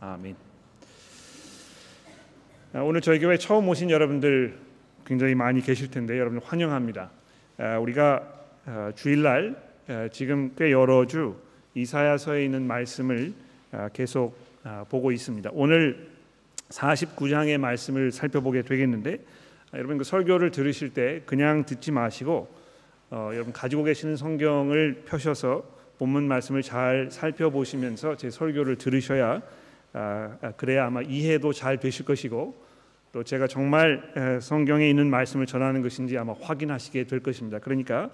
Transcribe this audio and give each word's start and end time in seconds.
아멘. 0.00 0.36
아, 2.72 2.80
오늘 2.82 3.00
저희 3.00 3.18
교회 3.18 3.36
처음 3.36 3.68
오신 3.68 3.90
여러분들 3.90 4.56
굉장히 5.04 5.34
많이 5.34 5.60
계실 5.60 5.90
텐데 5.90 6.16
여러분 6.16 6.38
환영합니다. 6.38 7.10
아, 7.58 7.78
우리가 7.78 8.22
아, 8.66 8.92
주일날 8.94 9.56
지금 10.12 10.52
꽤 10.56 10.70
여러 10.70 11.06
주 11.06 11.34
이사야서에 11.74 12.44
있는 12.44 12.66
말씀을 12.66 13.32
계속 13.92 14.38
보고 14.90 15.10
있습니다. 15.10 15.50
오늘 15.54 16.10
49장의 16.68 17.56
말씀을 17.58 18.12
살펴보게 18.12 18.62
되겠는데 18.62 19.18
여러분 19.74 19.96
그 19.98 20.04
설교를 20.04 20.50
들으실 20.50 20.92
때 20.92 21.22
그냥 21.24 21.64
듣지 21.64 21.90
마시고 21.90 22.54
어, 23.10 23.30
여러분 23.32 23.54
가지고 23.54 23.84
계시는 23.84 24.16
성경을 24.16 25.04
펴셔서 25.06 25.64
본문 25.98 26.28
말씀을 26.28 26.62
잘 26.62 27.08
살펴보시면서 27.10 28.16
제 28.16 28.28
설교를 28.28 28.76
들으셔야 28.76 29.40
그래야 30.56 30.86
아마 30.86 31.02
이해도 31.02 31.52
잘 31.52 31.78
되실 31.78 32.04
것이고 32.04 32.54
또 33.12 33.24
제가 33.24 33.46
정말 33.46 34.38
성경에 34.40 34.88
있는 34.88 35.10
말씀을 35.10 35.46
전하는 35.46 35.82
것인지 35.82 36.18
아마 36.18 36.34
확인하시게 36.40 37.04
될 37.04 37.20
것입니다. 37.20 37.58
그러니까 37.58 38.10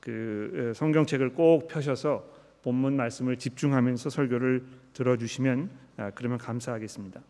그 0.00 0.72
성경책을 0.74 1.30
꼭 1.30 1.68
펴셔서 1.68 2.24
본문 2.62 2.96
말씀을 2.96 3.36
집중하면서 3.36 4.10
설교를 4.10 4.64
들어주시면 4.92 5.70
아, 5.98 6.10
그러면 6.14 6.38
감사하겠습니다. 6.38 7.20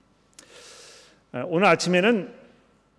오늘 1.46 1.66
아침에는 1.66 2.32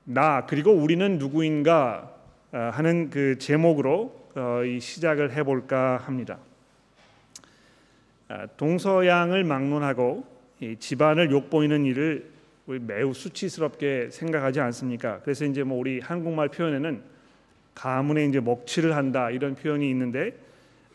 나 0.04 0.46
그리고 0.46 0.72
우리는 0.72 1.18
누구인가 1.18 2.14
하는 2.52 3.10
그 3.10 3.38
제목으로 3.40 4.30
어, 4.36 4.64
이 4.64 4.80
시작을 4.80 5.34
해볼까 5.34 5.98
합니다. 5.98 6.38
동서양을 8.58 9.44
막론하고 9.44 10.37
집안을 10.80 11.32
욕보이는 11.32 11.86
일을 11.86 12.30
매우 12.66 13.14
수치스럽게 13.14 14.10
생각하지 14.12 14.60
않습니까? 14.60 15.22
그래서 15.22 15.46
이제 15.46 15.64
뭐 15.64 15.78
우리 15.78 16.00
한국말 16.00 16.50
표현에는 16.50 17.02
가문에 17.74 18.26
이제 18.26 18.40
먹칠을 18.40 18.96
한다 18.96 19.30
이런 19.30 19.56
표현이 19.56 19.90
있는데 19.90 20.34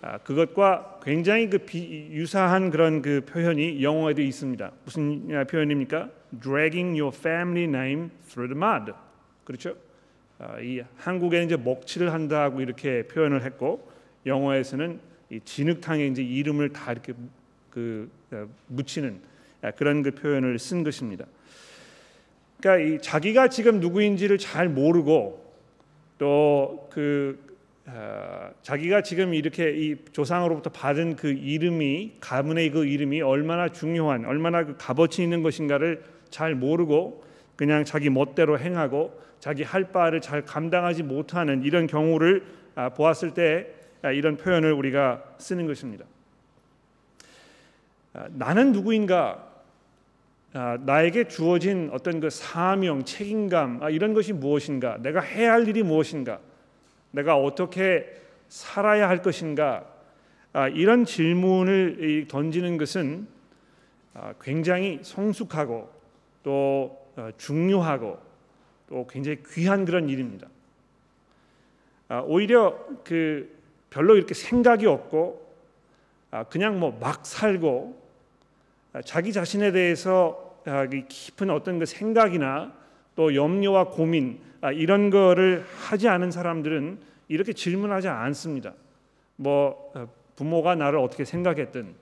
아, 0.05 0.19
그것과 0.19 0.99
굉장히 1.05 1.49
그 1.49 1.59
비, 1.59 2.09
유사한 2.11 2.71
그런 2.71 3.03
그 3.03 3.25
표현이 3.25 3.85
영어에도 3.85 4.21
있습니다. 4.21 4.73
무슨 4.85 5.47
표현입니까? 5.47 6.11
Dragging 6.43 7.01
your 7.01 7.17
family 7.17 7.65
name 7.65 8.11
through 8.29 8.53
the 8.53 8.59
mud. 8.59 8.93
그렇죠? 9.45 9.77
아, 10.41 10.59
이 10.61 10.83
한국에는 10.97 11.47
이제 11.47 11.57
먹칠을 11.57 12.13
한다고 12.13 12.61
이렇게 12.61 13.07
표현을 13.07 13.45
했고 13.45 13.89
영어에서는 14.27 14.99
이 15.31 15.41
진흙탕에 15.45 16.05
이제 16.09 16.21
이름을 16.21 16.71
다 16.71 16.91
이렇게 16.91 17.13
그 17.71 18.11
어, 18.33 18.49
묻히는 18.67 19.15
아, 19.15 19.32
그런 19.77 20.03
그 20.03 20.11
표현을 20.13 20.59
쓴 20.59 20.83
것입니다. 20.83 21.25
그러니까 22.61 22.85
이 22.85 22.99
자기가 23.01 23.49
지금 23.49 23.81
누구인지를 23.81 24.39
잘 24.39 24.69
모르고 24.69 25.43
또그 26.19 27.53
어, 27.87 28.51
자기가 28.63 29.03
지금 29.03 29.35
이렇게 29.35 29.73
이 29.73 29.97
조상으로부터 30.13 30.71
받은 30.71 31.17
그 31.17 31.33
이름이 31.33 32.19
가문의 32.21 32.71
그 32.71 32.87
이름이 32.87 33.23
얼마나 33.23 33.69
중요한 33.69 34.25
얼마나 34.25 34.65
그 34.65 34.77
값어치 34.77 35.23
있는 35.23 35.43
것인가를 35.43 36.05
잘 36.31 36.55
모르고 36.55 37.25
그냥 37.57 37.85
자기 37.85 38.09
멋대로 38.09 38.59
행하고 38.59 39.21
자기 39.41 39.65
할 39.65 39.91
바를 39.91 40.21
잘 40.21 40.45
감당하지 40.45 41.03
못하는 41.03 41.65
이런 41.65 41.89
경우를 41.89 42.45
아, 42.77 42.91
보았을 42.91 43.35
때 43.35 43.67
아, 44.03 44.13
이런 44.13 44.37
표현을 44.37 44.73
우리가 44.73 45.23
쓰는 45.39 45.67
것입니다. 45.67 46.05
아, 48.15 48.27
나는 48.31 48.71
누구인가 48.71 49.45
아, 49.45 49.52
나에게 50.53 51.29
주어진 51.29 51.89
어떤 51.93 52.21
그 52.21 52.29
사명, 52.29 53.05
책임감 53.05 53.83
아, 53.83 53.91
이런 53.91 54.13
것이 54.13 54.33
무엇인가? 54.35 54.99
내가 55.01 55.21
해야 55.21 55.53
할 55.53 55.67
일이 55.67 55.83
무엇인가? 55.83 56.41
내가 57.11 57.37
어떻게 57.37 58.21
살아야 58.49 59.09
할 59.09 59.23
것인가? 59.23 59.87
아, 60.53 60.69
이런 60.69 61.07
질문을 61.07 62.27
던지는 62.29 62.77
것은 62.77 63.27
굉장히 64.43 64.99
성숙하고 65.03 65.91
또 66.43 66.99
어, 67.17 67.31
중요하고 67.39 68.19
또 68.89 69.07
굉장히 69.07 69.39
귀한 69.55 69.85
그런 69.85 70.09
일입니다. 70.09 70.49
오히려 72.25 72.79
그 73.05 73.59
별로 73.89 74.17
이렇게 74.17 74.35
생각이 74.35 74.87
없고 74.87 75.51
그냥 76.51 76.79
뭐 76.79 76.99
막 77.01 77.25
살고 77.25 77.97
아, 77.99 78.02
자기 79.01 79.33
자신에 79.33 79.73
대해서 79.73 80.61
아, 80.67 80.87
깊은 80.87 81.51
어떤 81.51 81.79
그 81.79 81.87
생각이나 81.87 82.73
또 83.17 83.35
염려와 83.35 83.89
고민 83.89 84.41
아, 84.61 84.71
이런 84.71 85.11
거를 85.11 85.65
하지 85.77 86.09
않은 86.09 86.31
사람들은 86.31 86.99
이렇게 87.29 87.53
질문하지 87.53 88.09
않습니다. 88.09 88.75
뭐 89.37 89.93
어, 89.95 90.07
부모가 90.37 90.75
나를 90.75 90.99
어떻게 90.99 91.25
생각했든 91.25 91.95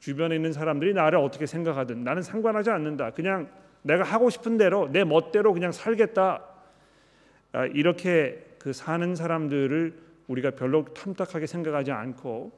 주변에 0.00 0.36
있는 0.36 0.52
사람들이 0.52 0.94
나를 0.94 1.18
어떻게 1.18 1.46
생각하든 1.46 2.04
나는 2.04 2.22
상관하지 2.22 2.70
않는다. 2.70 3.10
그냥 3.10 3.48
내가 3.82 4.04
하고 4.04 4.30
싶은 4.30 4.56
대로 4.56 4.88
내 4.90 5.04
멋대로 5.04 5.52
그냥 5.52 5.72
살겠다. 5.72 6.42
이렇게 7.72 8.44
그 8.58 8.72
사는 8.72 9.14
사람들을 9.14 9.94
우리가 10.28 10.50
별로 10.52 10.84
탐탁하게 10.84 11.46
생각하지 11.46 11.90
않고 11.90 12.52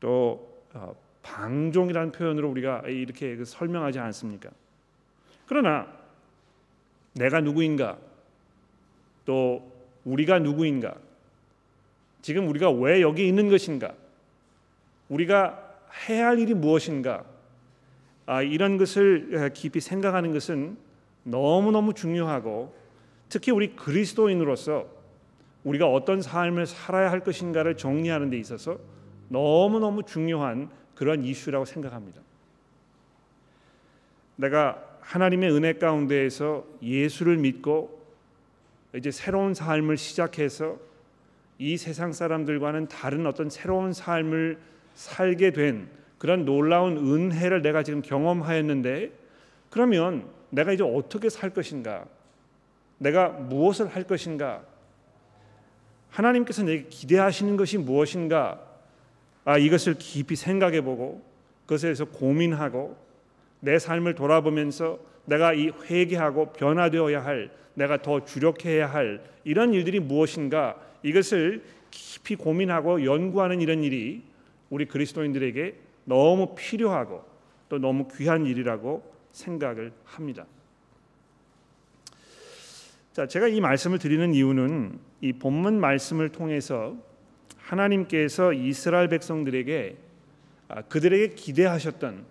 또 0.00 0.64
어, 0.74 0.94
방종이라는 1.22 2.12
표현으로 2.12 2.50
우리가 2.50 2.82
이렇게 2.86 3.36
그 3.36 3.44
설명하지 3.44 3.98
않습니까? 3.98 4.50
그러나 5.46 5.86
내가 7.12 7.40
누구인가 7.40 7.98
또 9.24 9.70
우리가 10.04 10.38
누구인가 10.38 10.94
지금 12.22 12.48
우리가 12.48 12.70
왜 12.70 13.00
여기 13.00 13.26
있는 13.26 13.48
것인가 13.48 13.94
우리가 15.08 15.76
해야 16.08 16.28
할 16.28 16.38
일이 16.38 16.54
무엇인가 16.54 17.24
아, 18.26 18.42
이런 18.42 18.78
것을 18.78 19.50
깊이 19.54 19.80
생각하는 19.80 20.32
것은 20.32 20.76
너무너무 21.24 21.94
중요하고 21.94 22.74
특히 23.28 23.50
우리 23.50 23.74
그리스도인으로서 23.74 24.86
우리가 25.64 25.86
어떤 25.86 26.22
삶을 26.22 26.66
살아야 26.66 27.10
할 27.10 27.20
것인가를 27.20 27.76
정리하는 27.76 28.30
데 28.30 28.38
있어서 28.38 28.78
너무너무 29.28 30.04
중요한 30.04 30.70
그런 31.00 31.24
이슈라고 31.24 31.64
생각합니다. 31.64 32.20
내가 34.36 34.84
하나님의 35.00 35.50
은혜 35.50 35.72
가운데에서 35.72 36.66
예수를 36.82 37.38
믿고 37.38 38.04
이제 38.94 39.10
새로운 39.10 39.54
삶을 39.54 39.96
시작해서 39.96 40.76
이 41.58 41.78
세상 41.78 42.12
사람들과는 42.12 42.88
다른 42.88 43.24
어떤 43.24 43.48
새로운 43.48 43.94
삶을 43.94 44.58
살게 44.94 45.52
된 45.52 45.88
그런 46.18 46.44
놀라운 46.44 46.98
은혜를 46.98 47.62
내가 47.62 47.82
지금 47.82 48.02
경험하였는데 48.02 49.10
그러면 49.70 50.28
내가 50.50 50.70
이제 50.70 50.82
어떻게 50.82 51.30
살 51.30 51.48
것인가? 51.48 52.04
내가 52.98 53.30
무엇을 53.30 53.88
할 53.88 54.04
것인가? 54.04 54.62
하나님께서 56.10 56.62
내게 56.62 56.88
기대하시는 56.90 57.56
것이 57.56 57.78
무엇인가? 57.78 58.69
아, 59.50 59.58
이것을 59.58 59.96
깊이 59.98 60.36
생각해 60.36 60.80
보고 60.80 61.20
그것에 61.62 61.88
대해서 61.88 62.04
고민하고 62.04 62.96
내 63.58 63.80
삶을 63.80 64.14
돌아보면서 64.14 65.00
내가 65.24 65.54
이 65.54 65.70
회개하고 65.70 66.52
변화되어야 66.52 67.24
할 67.24 67.50
내가 67.74 68.00
더 68.00 68.24
주력해야 68.24 68.86
할 68.86 69.24
이런 69.42 69.74
일들이 69.74 69.98
무엇인가 69.98 70.80
이것을 71.02 71.64
깊이 71.90 72.36
고민하고 72.36 73.04
연구하는 73.04 73.60
이런 73.60 73.82
일이 73.82 74.22
우리 74.68 74.86
그리스도인들에게 74.86 75.74
너무 76.04 76.54
필요하고 76.54 77.24
또 77.68 77.78
너무 77.78 78.06
귀한 78.16 78.46
일이라고 78.46 79.02
생각을 79.32 79.90
합니다. 80.04 80.46
자, 83.12 83.26
제가 83.26 83.48
이 83.48 83.60
말씀을 83.60 83.98
드리는 83.98 84.32
이유는 84.32 85.00
이 85.22 85.32
본문 85.32 85.80
말씀을 85.80 86.28
통해서 86.28 87.09
하나님께서 87.70 88.52
이스라엘 88.52 89.08
백성들에게 89.08 89.96
아, 90.68 90.82
그들에게 90.82 91.34
기대하셨던 91.34 92.24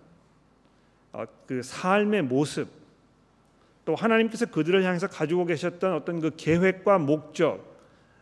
아, 1.13 1.25
그 1.47 1.61
삶의 1.63 2.23
모습 2.23 2.67
또 3.85 3.95
하나님께서 3.95 4.45
그들을 4.47 4.83
향해서 4.83 5.07
가지고 5.07 5.45
계셨던 5.45 5.93
어떤 5.93 6.19
그 6.19 6.31
계획과 6.35 6.99
목적 6.99 7.67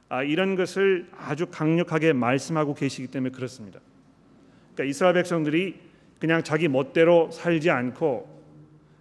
아, 0.10 0.24
이런 0.24 0.56
것을 0.56 1.08
아주 1.18 1.48
강력하게 1.48 2.14
말씀하고 2.14 2.74
계시기 2.74 3.08
때문에 3.08 3.32
그렇습니다. 3.32 3.80
그러니까 4.74 4.90
이스라엘 4.90 5.16
백성들이 5.16 5.80
그냥 6.20 6.44
자기 6.44 6.68
멋대로 6.68 7.30
살지 7.32 7.70
않고 7.70 8.38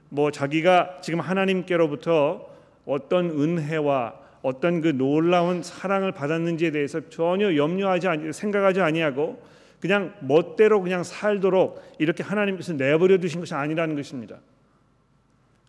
뭐 0.09 0.31
자기가 0.31 1.01
지금 1.03 1.21
하나님께로부터 1.21 2.49
어떤 2.87 3.31
은혜와 3.31 4.26
어떤 4.47 4.81
그 4.81 4.97
놀라운 4.97 5.65
사랑을 5.65 6.13
받았는지에 6.13 6.71
대해서 6.71 7.01
전혀 7.09 7.57
염려하지 7.57 8.07
아니 8.07 8.33
생각하지 8.33 8.81
아니하고 8.81 9.43
그냥 9.81 10.15
멋대로 10.21 10.81
그냥 10.83 11.03
살도록 11.03 11.83
이렇게 11.99 12.23
하나님께서 12.23 12.75
내버려 12.75 13.19
두신 13.19 13.41
것이 13.41 13.55
아니라는 13.55 13.97
것입니다. 13.97 14.39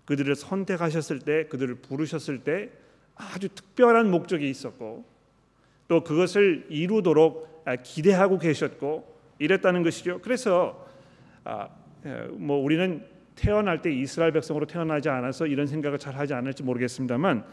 그들을 0.06 0.36
선택하셨을 0.36 1.20
때, 1.20 1.48
그들을 1.48 1.74
부르셨을 1.82 2.44
때 2.44 2.70
아주 3.16 3.50
특별한 3.50 4.12
목적이 4.12 4.48
있었고 4.48 5.06
또 5.88 6.04
그것을 6.04 6.68
이루도록 6.70 7.66
기대하고 7.82 8.38
계셨고 8.38 9.18
이랬다는 9.40 9.82
것이죠. 9.82 10.20
그래서 10.22 10.86
아, 11.46 11.68
뭐 12.34 12.64
우리는 12.64 13.04
태어날 13.34 13.82
때 13.82 13.92
이스라엘 13.92 14.34
백성으로 14.34 14.68
태어나지 14.68 15.10
않아서 15.10 15.48
이런 15.48 15.66
생각을 15.66 15.98
잘 15.98 16.16
하지 16.16 16.36
않을지 16.36 16.62
모르겠습니다만 16.62 17.44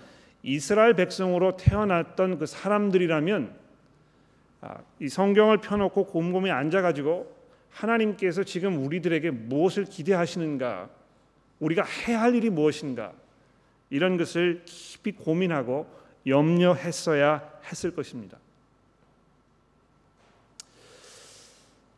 이스라엘 0.44 0.92
백성으로 0.92 1.56
태어났던 1.56 2.38
그 2.38 2.44
사람들이라면 2.44 3.56
아, 4.60 4.78
이 5.00 5.08
성경을 5.08 5.58
펴놓고 5.58 6.06
곰곰이 6.06 6.50
앉아가지고 6.50 7.34
하나님께서 7.70 8.44
지금 8.44 8.84
우리들에게 8.84 9.30
무엇을 9.30 9.86
기대하시는가, 9.86 10.88
우리가 11.60 11.82
해야 11.82 12.20
할 12.20 12.34
일이 12.34 12.50
무엇인가 12.50 13.12
이런 13.90 14.16
것을 14.16 14.62
깊이 14.66 15.12
고민하고 15.12 15.86
염려했어야 16.26 17.60
했을 17.70 17.94
것입니다. 17.94 18.38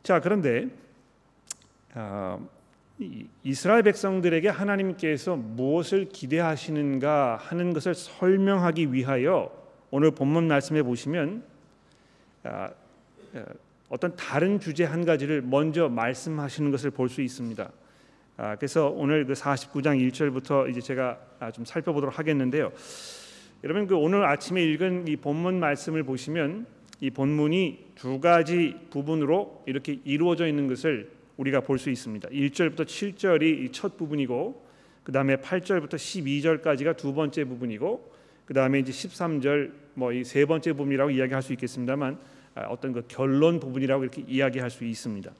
자 0.03 0.21
그런데 0.21 0.69
아, 1.93 2.39
이스라엘 3.43 3.83
백성들에게 3.83 4.49
하나님께서 4.49 5.35
무엇을 5.35 6.09
기대하시는가 6.09 7.37
하는 7.37 7.73
것을 7.73 7.93
설명하기 7.93 8.91
위하여 8.91 9.51
오늘 9.91 10.11
본문 10.11 10.47
말씀해 10.47 10.81
보시면 10.83 11.43
아, 12.43 12.69
어떤 13.89 14.15
다른 14.15 14.59
주제 14.59 14.83
한 14.83 15.05
가지를 15.05 15.41
먼저 15.43 15.89
말씀하시는 15.89 16.71
것을 16.71 16.91
볼 16.91 17.09
수 17.09 17.21
있습니다. 17.21 17.71
아, 18.37 18.55
그래서 18.55 18.89
오늘 18.89 19.25
그 19.25 19.33
49장 19.33 19.99
1절부터 20.11 20.69
이제 20.69 20.81
제가 20.81 21.19
아, 21.39 21.51
좀 21.51 21.65
살펴보도록 21.65 22.17
하겠는데요. 22.17 22.71
여러분 23.63 23.87
그 23.87 23.95
오늘 23.95 24.25
아침에 24.25 24.63
읽은 24.63 25.07
이 25.07 25.15
본문 25.17 25.59
말씀을 25.59 26.03
보시면 26.03 26.65
이 26.99 27.11
본문이 27.11 27.91
두 27.95 28.19
가지 28.19 28.75
부분으로 28.89 29.63
이렇게 29.67 29.99
이루어져 30.03 30.47
있는 30.47 30.67
것을 30.67 31.16
우리가 31.37 31.61
볼 31.61 31.77
수 31.77 31.89
있습니다. 31.89 32.29
1절부터 32.29 32.85
7절이 32.85 33.71
첫 33.71 33.97
부분이고 33.97 34.65
그 35.03 35.11
다음에 35.11 35.37
8절부터 35.37 35.93
12절까지가 35.95 36.97
두 36.97 37.13
번째 37.13 37.45
부분이고 37.45 38.11
그 38.45 38.53
다음에 38.53 38.79
이제 38.79 38.91
13절 38.91 39.71
뭐 39.93 40.11
이 40.13 40.23
세 40.23 40.45
번째 40.45 40.73
부분이라고 40.73 41.11
이야기할 41.11 41.41
수 41.41 41.53
있겠습니다만 41.53 42.17
아, 42.55 42.61
어떤 42.69 42.93
그 42.93 43.03
결론 43.07 43.59
부분이라고 43.59 44.03
이렇게 44.03 44.23
이야기할 44.27 44.69
수 44.69 44.83
있습니다. 44.83 45.31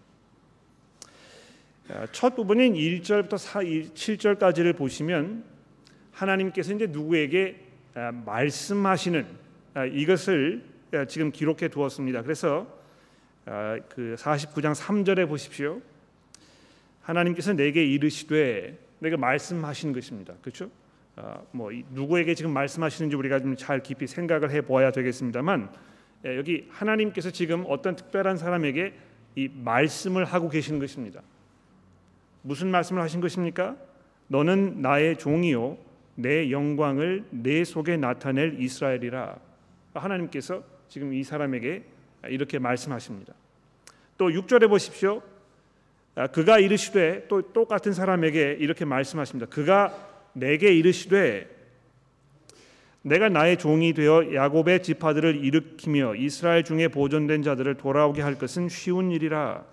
아, 1.89 2.07
첫 2.11 2.35
부분인 2.35 2.73
1절부터 2.73 3.37
4, 3.37 3.61
7절까지를 3.61 4.75
보시면 4.75 5.43
하나님께서 6.11 6.73
이제 6.73 6.87
누구에게 6.87 7.63
아, 7.95 8.11
말씀하시는 8.11 9.25
이것을 9.93 10.63
지금 11.07 11.31
기록해 11.31 11.67
두었습니다. 11.67 12.23
그래서 12.23 12.67
그 13.89 14.15
49장 14.17 14.75
3절에 14.75 15.27
보십시오. 15.27 15.81
하나님께서 17.01 17.53
내게 17.53 17.85
이르시되 17.85 18.77
내가 18.99 19.15
말씀하신 19.15 19.93
것입니다. 19.93 20.33
그렇죠? 20.41 20.69
뭐 21.51 21.71
누구에게 21.91 22.35
지금 22.35 22.51
말씀하시는지 22.51 23.15
우리가 23.15 23.39
좀 23.39 23.55
잘 23.55 23.81
깊이 23.81 24.05
생각을 24.05 24.51
해 24.51 24.61
보아야 24.61 24.91
되겠습니다만 24.91 25.69
예, 26.25 26.35
여기 26.35 26.67
하나님께서 26.71 27.31
지금 27.31 27.63
어떤 27.67 27.95
특별한 27.95 28.37
사람에게 28.37 28.93
이 29.35 29.49
말씀을 29.53 30.25
하고 30.25 30.49
계시는 30.49 30.79
것입니다. 30.79 31.21
무슨 32.41 32.69
말씀을 32.69 33.01
하신 33.03 33.21
것입니까? 33.21 33.77
너는 34.27 34.81
나의 34.81 35.17
종이요 35.17 35.77
내 36.15 36.51
영광을 36.51 37.23
내 37.29 37.63
속에 37.63 37.97
나타낼 37.97 38.59
이스라엘이라. 38.59 39.37
하나님께서 39.93 40.63
지금 40.89 41.13
이 41.13 41.23
사람에게 41.23 41.83
이렇게 42.29 42.59
말씀하십니다. 42.59 43.33
또 44.17 44.29
6절에 44.29 44.67
보십시오. 44.69 45.21
아, 46.15 46.27
그가 46.27 46.59
이르시되 46.59 47.27
또 47.27 47.41
똑같은 47.53 47.93
사람에게 47.93 48.57
이렇게 48.59 48.85
말씀하십니다. 48.85 49.47
그가 49.47 49.95
내게 50.33 50.73
이르시되 50.73 51.55
내가 53.03 53.29
나의 53.29 53.57
종이 53.57 53.93
되어 53.93 54.33
야곱의 54.33 54.83
지파들을 54.83 55.45
일으키며 55.45 56.15
이스라엘 56.15 56.63
중에 56.63 56.89
보존된 56.89 57.43
자들을 57.43 57.75
돌아오게 57.75 58.21
할 58.21 58.37
것은 58.37 58.67
쉬운 58.67 59.11
일이라. 59.11 59.63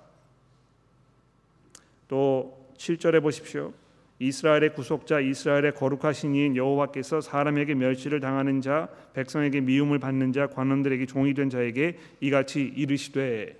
또 2.08 2.70
7절에 2.76 3.22
보십시오. 3.22 3.72
이스라엘의 4.18 4.74
구속자 4.74 5.20
이스라엘의 5.20 5.74
거룩하신 5.74 6.34
이인 6.34 6.56
여호와께서 6.56 7.20
사람에게 7.20 7.74
멸시를 7.74 8.20
당하는 8.20 8.60
자 8.60 8.88
백성에게 9.12 9.60
미움을 9.60 9.98
받는 9.98 10.32
자 10.32 10.46
관원들에게 10.46 11.06
종이 11.06 11.34
된 11.34 11.50
자에게 11.50 11.98
이같이 12.20 12.62
이르시되 12.62 13.56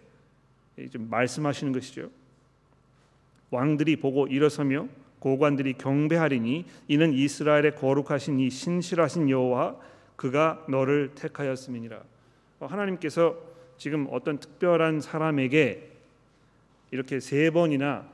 좀 0.90 1.08
말씀하시는 1.10 1.72
것이죠. 1.72 2.10
왕들이 3.50 3.96
보고 3.96 4.26
일어서며 4.26 4.88
고관들이 5.18 5.74
경배하리니 5.74 6.66
이는 6.88 7.12
이스라엘의 7.12 7.76
거룩하신 7.76 8.40
이 8.40 8.50
신실하신 8.50 9.30
여호와 9.30 9.76
그가 10.16 10.64
너를 10.68 11.12
택하였음이니라. 11.14 12.00
어, 12.60 12.66
하나님께서 12.66 13.36
지금 13.76 14.06
어떤 14.10 14.38
특별한 14.38 15.00
사람에게 15.00 15.90
이렇게 16.90 17.20
세 17.20 17.50
번이나 17.50 17.86
아, 17.86 18.13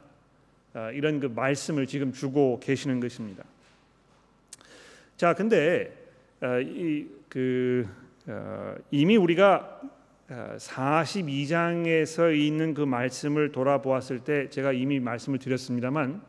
이런 0.94 1.20
그 1.20 1.26
말씀을 1.26 1.86
지금 1.86 2.12
주고 2.12 2.60
계시는 2.60 3.00
것입니다. 3.00 3.44
자, 5.16 5.34
근데 5.34 5.92
아, 6.40 6.58
이그 6.58 7.86
어, 8.26 8.74
이미 8.90 9.16
우리가 9.16 9.80
42장에서 10.30 12.36
있는 12.36 12.72
그 12.72 12.82
말씀을 12.82 13.50
돌아보았을 13.50 14.20
때 14.20 14.48
제가 14.48 14.72
이미 14.72 15.00
말씀을 15.00 15.38
드렸습니다만 15.38 16.22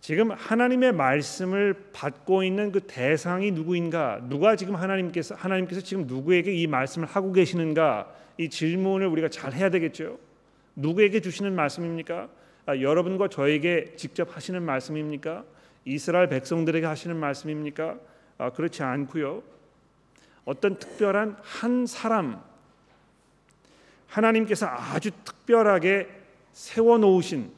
지금 0.00 0.32
하나님의 0.32 0.92
말씀을 0.92 1.90
받고 1.92 2.42
있는 2.42 2.72
그 2.72 2.80
대상이 2.80 3.52
누구인가? 3.52 4.20
누가 4.28 4.56
지금 4.56 4.74
하나님께서 4.74 5.36
하나님께서 5.36 5.80
지금 5.80 6.08
누구에게 6.08 6.52
이 6.52 6.66
말씀을 6.66 7.06
하고 7.06 7.32
계시는가? 7.32 8.12
이 8.36 8.50
질문을 8.50 9.06
우리가 9.06 9.28
잘 9.28 9.52
해야 9.52 9.70
되겠죠. 9.70 10.18
누구에게 10.74 11.20
주시는 11.20 11.54
말씀입니까? 11.54 12.28
아, 12.64 12.78
여러분과 12.78 13.28
저에게 13.28 13.94
직접 13.96 14.36
하시는 14.36 14.62
말씀입니까? 14.62 15.44
이스라엘 15.84 16.28
백성들에게 16.28 16.86
하시는 16.86 17.16
말씀입니까? 17.16 17.98
아, 18.38 18.50
그렇지 18.50 18.82
않고요. 18.82 19.42
어떤 20.44 20.78
특별한 20.78 21.36
한 21.42 21.86
사람 21.86 22.42
하나님께서 24.06 24.66
아주 24.66 25.10
특별하게 25.24 26.08
세워 26.52 26.98
놓으신 26.98 27.50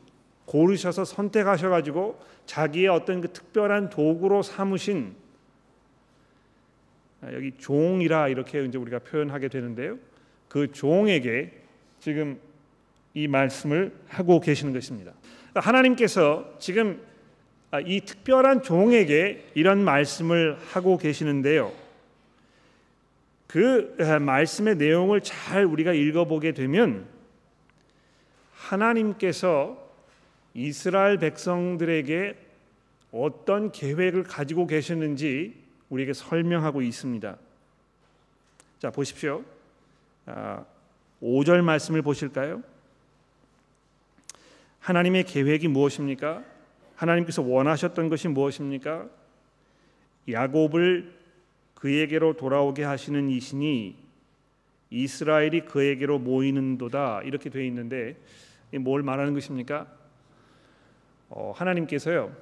고르셔서 0.47 1.05
선택하셔 1.05 1.69
가지고 1.69 2.21
자기의 2.47 2.89
어떤 2.89 3.21
그 3.21 3.33
특별한 3.33 3.91
도구로 3.91 4.43
삼으신 4.43 5.17
아, 7.23 7.33
여기 7.33 7.53
종이라 7.59 8.29
이렇게 8.29 8.65
이제 8.65 8.79
우리가 8.79 9.01
표현하게 9.01 9.49
되는데요. 9.49 9.99
그 10.49 10.71
종에게 10.73 11.63
지금 11.99 12.39
이 13.15 13.29
말씀을 13.29 13.95
하고 14.09 14.41
계시는 14.41 14.73
것입니다. 14.73 15.13
하나님께서 15.55 16.53
지금 16.59 17.01
아, 17.71 17.81
이 17.81 18.01
특별한 18.01 18.63
종에게 18.63 19.51
이런 19.55 19.83
말씀을 19.83 20.59
하고 20.73 20.99
계시는데요. 20.99 21.73
그 23.47 23.97
아, 24.01 24.19
말씀의 24.19 24.77
내용을 24.77 25.21
잘 25.21 25.65
우리가 25.65 25.93
읽어보게 25.93 26.53
되면 26.53 27.07
하나님께서 28.53 29.81
이스라엘 30.55 31.19
백성들에게 31.19 32.37
어떤 33.13 33.71
계획을 33.71 34.25
가지고 34.25 34.67
계셨는지 34.67 35.55
우리에게 35.89 36.13
설명하고 36.13 36.83
있습니다. 36.83 37.37
자 38.81 38.91
보십시오. 38.91 39.45
아, 40.27 40.65
5절 41.23 41.63
말씀을 41.63 42.03
보실까요? 42.03 42.63
하나님의 44.85 45.25
계획이 45.25 45.69
무엇입니까? 45.69 46.45
하나님께서 46.97 47.41
원하셨던 47.41 48.11
것이 48.11 48.29
무엇입니까? 48.29 49.09
야곱을 50.31 51.11
그에게로 51.75 52.35
돌아오게 52.35 52.85
하시는 52.85 53.31
이신이 53.31 53.97
이스라엘이 54.91 55.63
그에게로 55.63 56.19
모이는도다 56.19 57.23
이렇게 57.23 57.49
되어 57.49 57.63
있는데 57.63 58.17
뭘 58.79 59.03
말하는 59.03 59.33
것입니까? 59.33 59.87
어, 61.31 61.53
하나님께서요 61.57 62.37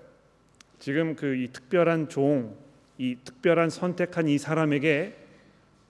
지금 0.81 1.15
그 1.15 1.37
이 1.37 1.49
특별한 1.53 2.09
종, 2.09 2.57
이 2.99 3.19
특별한 3.23 3.71
선택한 3.71 4.27
이 4.27 4.37
사람에게 4.39 5.17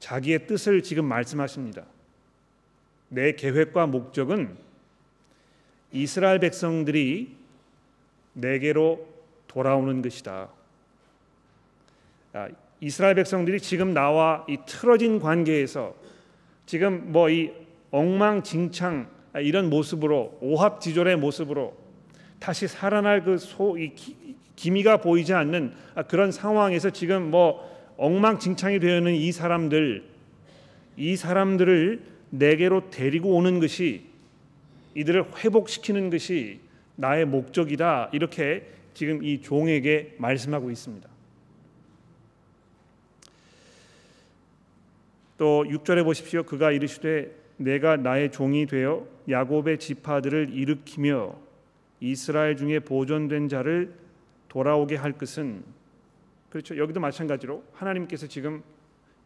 자기의 0.00 0.46
뜻을 0.46 0.82
지금 0.82 1.06
말씀하십니다. 1.06 1.86
내 3.08 3.32
계획과 3.32 3.86
목적은 3.86 4.71
이스라엘 5.92 6.38
백성들이 6.38 7.34
내게로 8.34 9.06
돌아오는 9.46 10.00
것이다. 10.02 10.48
아, 12.32 12.48
이스라엘 12.80 13.14
백성들이 13.14 13.60
지금 13.60 13.92
나와 13.92 14.44
이 14.48 14.56
틀어진 14.66 15.20
관계에서 15.20 15.94
지금 16.66 17.12
뭐 17.12 17.28
이 17.28 17.50
엉망진창 17.90 19.06
아, 19.34 19.40
이런 19.40 19.68
모습으로 19.68 20.38
오합지졸의 20.40 21.16
모습으로 21.16 21.76
다시 22.40 22.66
살아날 22.66 23.22
그 23.22 23.36
소 23.36 23.76
이 23.78 23.92
기미가 24.56 24.98
보이지 24.98 25.34
않는 25.34 25.74
아, 25.94 26.02
그런 26.04 26.32
상황에서 26.32 26.90
지금 26.90 27.30
뭐 27.30 27.70
엉망진창이 27.98 28.80
되어 28.80 28.98
있는 28.98 29.14
이 29.14 29.30
사람들 29.30 30.04
이 30.96 31.16
사람들을 31.16 32.02
내게로 32.30 32.90
데리고 32.90 33.36
오는 33.36 33.60
것이 33.60 34.11
이들을 34.94 35.38
회복시키는 35.38 36.10
것이 36.10 36.60
나의 36.96 37.24
목적이다 37.24 38.10
이렇게 38.12 38.68
지금 38.94 39.22
이 39.22 39.40
종에게 39.40 40.16
말씀하고 40.18 40.70
있습니다. 40.70 41.08
또 45.38 45.64
6절에 45.64 46.04
보십시오. 46.04 46.42
그가 46.44 46.70
이르시되 46.70 47.34
내가 47.56 47.96
나의 47.96 48.30
종이 48.30 48.66
되어 48.66 49.06
야곱의 49.28 49.78
지파들을 49.78 50.50
일으키며 50.52 51.36
이스라엘 52.00 52.56
중에 52.56 52.80
보존된 52.80 53.48
자를 53.48 53.94
돌아오게 54.48 54.96
할 54.96 55.12
것은 55.12 55.64
그렇죠. 56.50 56.76
여기도 56.76 57.00
마찬가지로 57.00 57.64
하나님께서 57.72 58.26
지금 58.26 58.62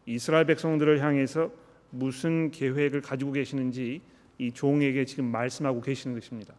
이스라엘 0.05 0.45
백성들을 0.45 1.01
향해서 1.01 1.51
무슨 1.89 2.51
계획을 2.51 3.01
가지고 3.01 3.33
계시는지 3.33 4.01
이 4.37 4.51
종에게 4.51 5.05
지금 5.05 5.25
말씀하고 5.25 5.81
계시는 5.81 6.15
것입니다. 6.15 6.53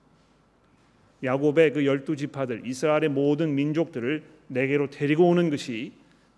야곱의 1.23 1.73
그 1.73 1.85
열두 1.85 2.17
지파들 2.17 2.67
이스라엘의 2.67 3.09
모든 3.09 3.55
민족들을 3.55 4.23
내게로 4.49 4.91
데리고 4.91 5.29
오는 5.29 5.51
것이 5.51 5.93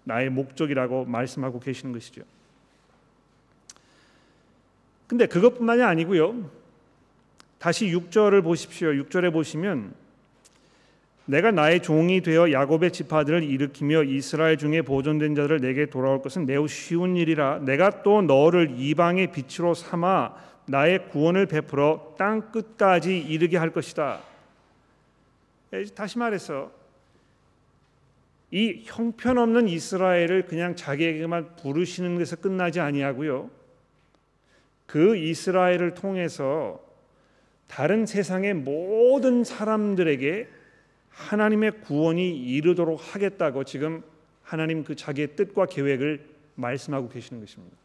나의 0.05 0.31
목적이라고 0.31 1.05
말씀하고 1.05 1.61
계시는 1.61 1.93
것이죠. 1.93 2.23
근데 5.07 5.27
그것뿐만이 5.27 5.83
아니고요. 5.83 6.51
다시 7.59 7.87
6절을 7.87 8.43
보십시오. 8.43 8.91
6절에 8.91 9.33
보시면 9.33 9.93
내가 11.27 11.51
나의 11.51 11.83
종이 11.83 12.23
되어 12.23 12.51
야곱의 12.51 12.93
지파들을 12.93 13.45
일으키며 13.45 14.05
이스라엘 14.05 14.57
중에 14.57 14.83
보존된 14.83 15.35
자들을 15.35 15.61
내게 15.61 15.87
돌아올 15.87 16.23
것은 16.23 16.47
매우 16.47 16.67
쉬운 16.67 17.17
일이라 17.17 17.61
내가 17.61 18.03
또 18.03 18.23
너를 18.23 18.75
이방의 18.79 19.31
빛으로 19.31 19.75
삼아 19.75 20.35
나의 20.71 21.09
구원을 21.09 21.47
베풀어 21.47 22.15
땅 22.17 22.53
끝까지 22.53 23.19
이르게 23.19 23.57
할 23.57 23.73
것이다. 23.73 24.21
예, 25.73 25.85
다시 25.85 26.17
말해서 26.17 26.71
이 28.53 28.83
형편없는 28.85 29.67
이스라엘을 29.67 30.47
그냥 30.47 30.77
자기에게만 30.77 31.57
부르시는 31.57 32.19
데서 32.19 32.37
끝나지 32.37 32.79
아니하고요. 32.79 33.51
그 34.87 35.17
이스라엘을 35.17 35.95
통해서 35.95 36.81
다른 37.67 38.07
세상의 38.07 38.55
모든 38.55 39.43
사람들에게 39.43 40.49
하나님의 41.11 41.81
구원이 41.81 42.45
이르도록 42.47 43.15
하겠다고 43.15 43.65
지금 43.65 44.05
하나님 44.45 44.85
그 44.85 44.95
자기의 44.95 45.35
뜻과 45.35 45.67
계획을 45.67 46.29
말씀하고 46.55 47.09
계시는 47.09 47.41
것입니다. 47.41 47.77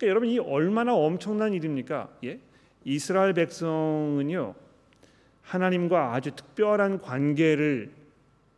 그러니까 0.00 0.06
여러분 0.08 0.28
이 0.30 0.38
얼마나 0.38 0.94
엄청난 0.94 1.52
일입니까? 1.52 2.08
예? 2.24 2.40
이스라엘 2.84 3.34
백성은요 3.34 4.54
하나님과 5.42 6.14
아주 6.14 6.30
특별한 6.34 7.02
관계를 7.02 7.90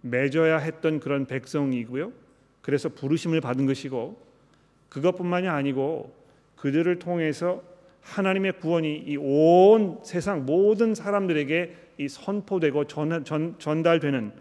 맺어야 0.02 0.58
했던 0.58 1.00
그런 1.00 1.26
백성이고요. 1.26 2.12
그래서 2.60 2.88
부르심을 2.88 3.40
받은 3.40 3.66
것이고 3.66 4.16
그것뿐만이 4.88 5.48
아니고 5.48 6.14
그들을 6.56 6.98
통해서 7.00 7.62
하나님의 8.02 8.60
구원이 8.60 9.04
이 9.06 9.16
온 9.16 9.98
세상 10.04 10.46
모든 10.46 10.94
사람들에게 10.94 11.76
이 11.98 12.08
선포되고 12.08 12.86
전, 12.86 13.24
전, 13.24 13.56
전달되는 13.58 14.32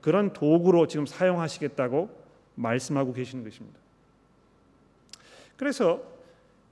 그런 0.00 0.32
도구로 0.32 0.86
지금 0.86 1.04
사용하시겠다고 1.04 2.08
말씀하고 2.54 3.12
계시는 3.12 3.44
것입니다. 3.44 3.78
그래서 5.56 6.02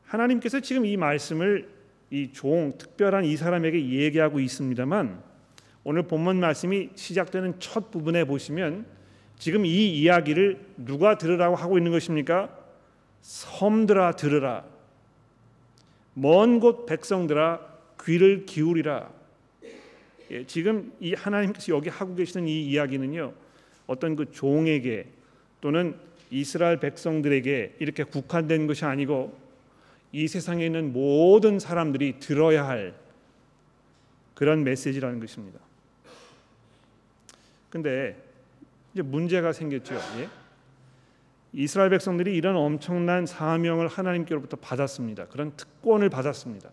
하나님께서 0.07 0.61
지금 0.61 0.85
이 0.87 0.97
말씀을 0.97 1.69
이 2.11 2.33
종 2.33 2.77
특별한 2.77 3.25
이 3.25 3.37
사람에게 3.37 3.89
얘기하고 3.89 4.41
있습니다만 4.41 5.23
오늘 5.85 6.03
본문 6.03 6.41
말씀이 6.41 6.91
시작되는 6.95 7.61
첫 7.61 7.91
부분에 7.93 8.25
보시면 8.25 8.85
지금 9.39 9.65
이 9.65 10.01
이야기를 10.01 10.59
누가 10.77 11.17
들으라고 11.17 11.55
하고 11.57 11.79
있는 11.79 11.93
것입니까? 11.93 12.51
섬들아 13.23 14.13
들으라 14.17 14.65
먼 16.15 16.59
곳 16.59 16.85
백성들아 16.87 17.61
귀를 18.03 18.45
기울이라 18.45 19.09
예, 20.33 20.45
지금 20.47 20.93
이 21.01 21.15
하나님께서 21.15 21.75
여기 21.75 21.89
하고 21.89 22.15
계시는 22.15 22.49
이 22.49 22.65
이야기는요 22.67 23.33
어떤 23.87 24.17
그 24.17 24.31
종에게 24.33 25.07
또는 25.61 25.95
이스라엘 26.31 26.79
백성들에게 26.79 27.77
이렇게 27.81 28.05
국한된 28.05 28.67
것이 28.67 28.85
아니고 28.85 29.37
이 30.13 30.29
세상에 30.29 30.65
있는 30.65 30.93
모든 30.93 31.59
사람들이 31.59 32.19
들어야 32.19 32.67
할 32.67 32.95
그런 34.35 34.65
메시지라는 34.65 35.21
것입니다. 35.21 35.61
근데 37.69 38.17
이제 38.93 39.03
문제가 39.03 39.53
생겼죠. 39.53 39.95
예? 40.19 40.29
이스라엘 41.53 41.91
백성들이 41.91 42.35
이런 42.35 42.57
엄청난 42.57 43.27
사명을 43.27 43.89
하나님께로부터 43.89 44.57
받았습니다. 44.57 45.27
그런 45.27 45.55
특권을 45.57 46.09
받았습니다. 46.09 46.71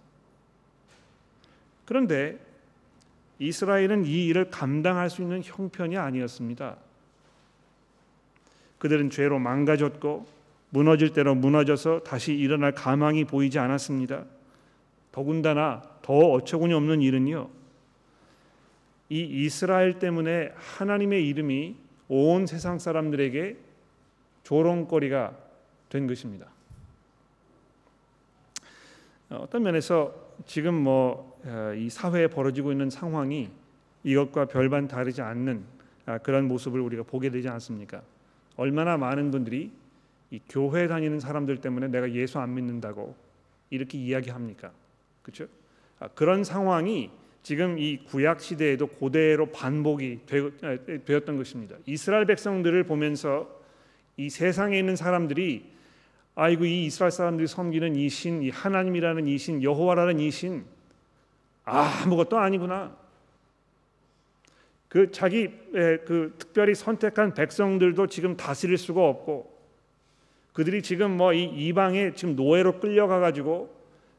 그런데 1.86 2.40
이스라엘은 3.40 4.06
이 4.06 4.28
일을 4.28 4.50
감당할 4.50 5.10
수 5.10 5.22
있는 5.22 5.42
형편이 5.44 5.98
아니었습니다. 5.98 6.78
그들은 8.80 9.10
죄로 9.10 9.40
망가졌고 9.40 10.28
무너질 10.70 11.14
대로 11.14 11.34
무너져서 11.36 12.04
다시 12.04 12.34
일어날 12.34 12.74
가망이 12.74 13.26
보이지 13.26 13.58
않았습니다. 13.60 14.26
더군다나 15.12 15.82
더 16.02 16.14
어처구니 16.14 16.74
없는 16.74 17.02
일은요. 17.02 17.50
이 19.10 19.22
이스라엘 19.22 20.00
때문에 20.00 20.52
하나님의 20.56 21.28
이름이 21.28 21.76
온 22.10 22.46
세상 22.46 22.78
사람들에게 22.78 23.58
조롱거리가 24.44 25.36
된 25.90 26.08
것입니다. 26.08 26.48
어, 29.30 29.40
어떤 29.42 29.64
면에서 29.64 30.14
지금 30.46 30.74
뭐이 30.76 31.26
어, 31.46 31.90
사회에 31.90 32.28
벌어지고 32.28 32.72
있는 32.72 32.90
상황이 32.90 33.50
이것과 34.04 34.46
별반 34.46 34.88
다르지 34.88 35.22
않는 35.22 35.64
아, 36.06 36.18
그런 36.20 36.48
모습을 36.48 36.80
우리가 36.80 37.04
보게 37.04 37.30
되지 37.30 37.50
않습니까? 37.50 38.02
얼마나 38.58 38.98
많은 38.98 39.32
분들이 39.32 39.72
이 40.32 40.40
교회 40.50 40.88
다니는 40.88 41.20
사람들 41.20 41.62
때문에 41.62 41.88
내가 41.88 42.12
예수 42.12 42.40
안 42.40 42.54
믿는다고 42.54 43.16
이렇게 43.70 43.98
이야기합니까? 43.98 44.72
그렇죠? 45.22 45.48
그런 46.16 46.44
상황이 46.44 47.10
지금 47.44 47.80
이 47.80 47.98
구약 47.98 48.42
시대에도 48.42 48.88
고대로 48.88 49.52
반복이 49.52 50.20
되 50.26 51.16
었던 51.16 51.38
것입니다. 51.38 51.78
이스라엘 51.86 52.26
백성들을 52.26 52.84
보면서 52.84 53.50
이 54.18 54.30
세상에 54.30 54.78
있는 54.78 54.96
사람들이 54.96 55.78
아이고 56.36 56.66
이 56.66 56.86
이스라엘 56.86 57.12
사람들이 57.12 57.48
섬기는 57.48 57.96
이 57.96 58.10
신, 58.10 58.44
이 58.44 58.50
하나님이라는 58.50 59.28
이 59.28 59.38
신, 59.38 59.64
여호와라는 59.64 60.20
이 60.20 60.30
신, 60.30 60.66
아무것도 61.64 62.38
아니구나. 62.38 62.96
그 64.98 65.12
자기 65.12 65.52
그 65.72 66.34
특별히 66.40 66.74
선택한 66.74 67.36
백성들도 67.36 68.08
지금 68.08 68.36
다스릴 68.36 68.80
수가 68.80 69.08
없고 69.08 69.56
그들이 70.54 70.82
지금 70.82 71.18
뭐 71.18 71.34
이 71.34 71.44
이방에 71.44 72.14
지금 72.16 72.36
노예로 72.36 72.80
끌려가 72.80 73.20
가지고 73.20 73.72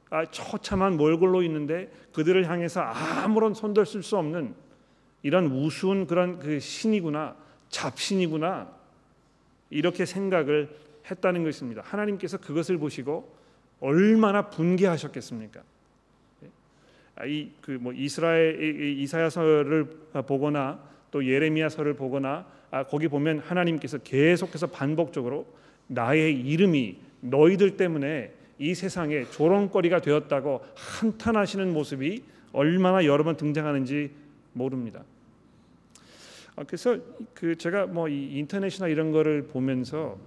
아, 0.09 0.25
처참한 0.27 0.97
몰골로 0.97 1.43
있는데 1.43 1.91
그들을 2.13 2.49
향해서 2.49 2.81
아무런 2.81 3.55
손들 3.55 3.85
쓸 3.87 4.05
수 4.05 4.19
없는 4.19 4.55
이런 5.25 5.47
우스운 5.47 6.07
그런 6.07 6.39
그 6.39 6.61
신이구나 6.61 7.35
잡신이구나 7.71 8.71
이렇게 9.71 10.07
생각을 10.07 10.69
했다는 11.11 11.43
것입니다. 11.43 11.83
하나님께서 11.85 12.39
그것을 12.39 12.79
보시고 12.79 13.35
얼마나 13.81 14.49
분개하셨겠습니까? 14.49 15.61
아, 17.21 17.27
이그 17.27 17.73
뭐 17.81 17.93
이스라엘 17.93 18.63
이사야서를 19.01 19.87
보거나 20.27 20.79
또 21.11 21.27
예레미야서를 21.27 21.95
보거나 21.95 22.47
아, 22.71 22.85
거기 22.85 23.09
보면 23.09 23.41
하나님께서 23.41 23.99
계속해서 23.99 24.69
반복적으로 24.69 25.47
나의 25.89 26.39
이름이 26.41 26.97
너희들 27.21 27.77
때문에 27.77 28.33
이 28.61 28.75
세상에 28.75 29.25
조롱거리가 29.25 30.01
되었다고 30.01 30.65
한탄하시는 30.77 31.73
모습이 31.73 32.23
얼마나 32.53 33.05
여러 33.05 33.25
번 33.25 33.37
등장하는지 33.37 34.11
모릅니다. 34.53 35.03
아, 36.55 36.63
그래서 36.65 36.99
그 37.35 37.57
제가 37.57 37.87
뭐이 37.87 38.39
인터넷이나 38.39 38.87
이런 38.87 39.11
거를 39.11 39.49
보면서 39.49 40.19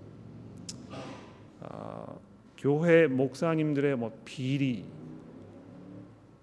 아, 1.62 2.06
교회 2.58 3.08
목사님들의 3.08 3.96
뭐 3.96 4.12
비리 4.26 4.84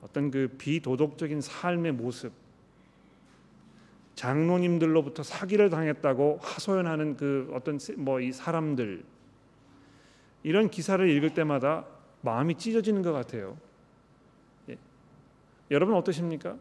어떤 0.08 0.30
그 0.30 0.48
비도덕적인 0.58 1.40
삶의 1.40 1.92
모습 1.92 2.32
장로님들로부터 4.14 5.22
사기를 5.22 5.70
당했다고 5.70 6.40
하소연하는 6.42 7.16
그 7.16 7.50
어떤 7.54 7.78
뭐 7.96 8.20
이 8.20 8.32
사람들 8.32 9.04
이런 10.42 10.70
기사를 10.70 11.08
읽을 11.08 11.34
때마다 11.34 11.84
마음이 12.22 12.56
찢어지는 12.56 13.02
것 13.02 13.12
같아요. 13.12 13.56
예. 14.70 14.76
여러분 15.70 15.94
어떠십니까? 15.94 16.56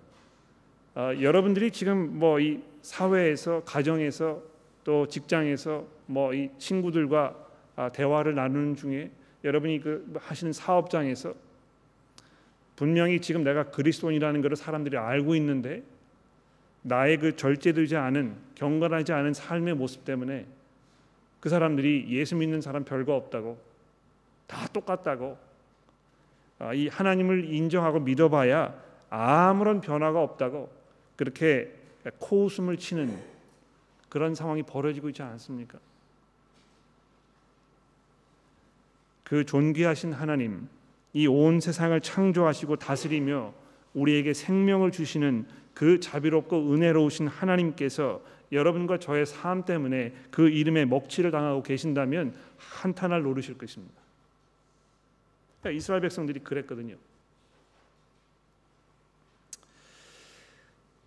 아, 0.93 1.15
여러분들이 1.15 1.71
지금 1.71 2.19
뭐 2.19 2.39
이 2.39 2.61
사회에서 2.81 3.63
가정에서 3.63 4.41
또 4.83 5.07
직장에서 5.07 5.85
뭐 6.05 6.33
이 6.33 6.49
친구들과 6.59 7.35
아, 7.75 7.89
대화를 7.89 8.35
나누는 8.35 8.75
중에 8.75 9.11
여러분이 9.43 9.79
그 9.79 10.13
하시는 10.19 10.53
사업장에서 10.53 11.33
분명히 12.77 13.19
지금 13.19 13.43
내가 13.43 13.65
그리스도인이라는 13.71 14.41
것을 14.41 14.55
사람들이 14.55 14.97
알고 14.97 15.35
있는데 15.35 15.83
나의 16.83 17.17
그 17.17 17.35
절제되지 17.35 17.97
않은 17.97 18.35
경건하지 18.55 19.11
않은 19.11 19.33
삶의 19.33 19.73
모습 19.73 20.05
때문에 20.05 20.45
그 21.41 21.49
사람들이 21.49 22.05
예수 22.09 22.35
믿는 22.35 22.61
사람 22.61 22.85
별거 22.85 23.15
없다고 23.15 23.59
다 24.45 24.67
똑같다고 24.67 25.37
아, 26.59 26.73
이 26.73 26.87
하나님을 26.87 27.51
인정하고 27.53 27.99
믿어봐야 27.99 28.73
아무런 29.09 29.81
변화가 29.81 30.21
없다고 30.21 30.71
그렇게 31.15 31.73
코웃음을 32.19 32.77
치는 32.77 33.17
그런 34.07 34.35
상황이 34.35 34.63
벌어지고 34.63 35.09
있지 35.09 35.23
않습니까? 35.23 35.79
그 39.23 39.43
존귀하신 39.45 40.13
하나님, 40.13 40.69
이 41.13 41.27
온 41.27 41.59
세상을 41.59 41.99
창조하시고 42.01 42.75
다스리며 42.77 43.53
우리에게 43.93 44.33
생명을 44.33 44.91
주시는 44.91 45.47
그 45.73 45.99
자비롭고 45.99 46.73
은혜로우신 46.73 47.27
하나님께서 47.27 48.21
여러분과 48.51 48.99
저의 48.99 49.25
삶 49.25 49.65
때문에 49.65 50.13
그 50.31 50.49
이름에 50.49 50.85
먹칠을 50.85 51.31
당하고 51.31 51.63
계신다면 51.63 52.35
한탄할 52.57 53.21
노릇일 53.23 53.57
것입니다. 53.57 53.95
그러니까 55.59 55.77
이스라엘 55.77 56.01
백성들이 56.01 56.39
그랬거든요. 56.41 56.95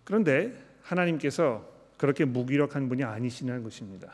그런데 0.03 0.53
하나님께서 0.83 1.65
그렇게 1.97 2.25
무기력한 2.25 2.89
분이 2.89 3.03
아니시는 3.03 3.63
것입니다. 3.63 4.13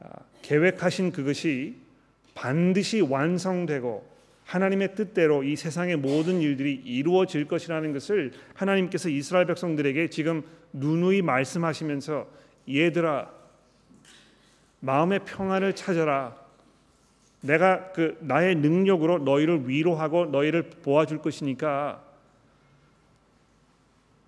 아, 0.00 0.08
계획하신 0.42 1.12
그것이 1.12 1.76
반드시 2.34 3.00
완성되고 3.00 4.08
하나님의 4.44 4.94
뜻대로 4.94 5.44
이 5.44 5.54
세상의 5.54 5.96
모든 5.96 6.40
일들이 6.40 6.74
이루어질 6.74 7.46
것이라는 7.46 7.92
것을 7.92 8.32
하나님께서 8.54 9.08
이스라엘 9.08 9.46
백성들에게 9.46 10.10
지금 10.10 10.42
누누이 10.72 11.22
말씀하시면서 11.22 12.26
얘들아 12.68 13.30
마음의 14.80 15.20
평안을 15.24 15.74
찾아라 15.74 16.36
내가 17.42 17.92
그 17.92 18.18
나의 18.20 18.56
능력으로 18.56 19.18
너희를 19.18 19.68
위로하고 19.68 20.26
너희를 20.26 20.70
도와줄 20.82 21.22
것이니까 21.22 22.02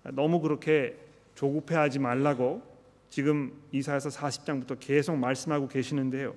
너무 0.03 0.41
그렇게 0.41 0.97
조급해하지 1.35 1.99
말라고 1.99 2.63
지금 3.09 3.53
이사에서 3.71 4.09
40장부터 4.09 4.77
계속 4.79 5.15
말씀하고 5.15 5.67
계시는데요. 5.67 6.33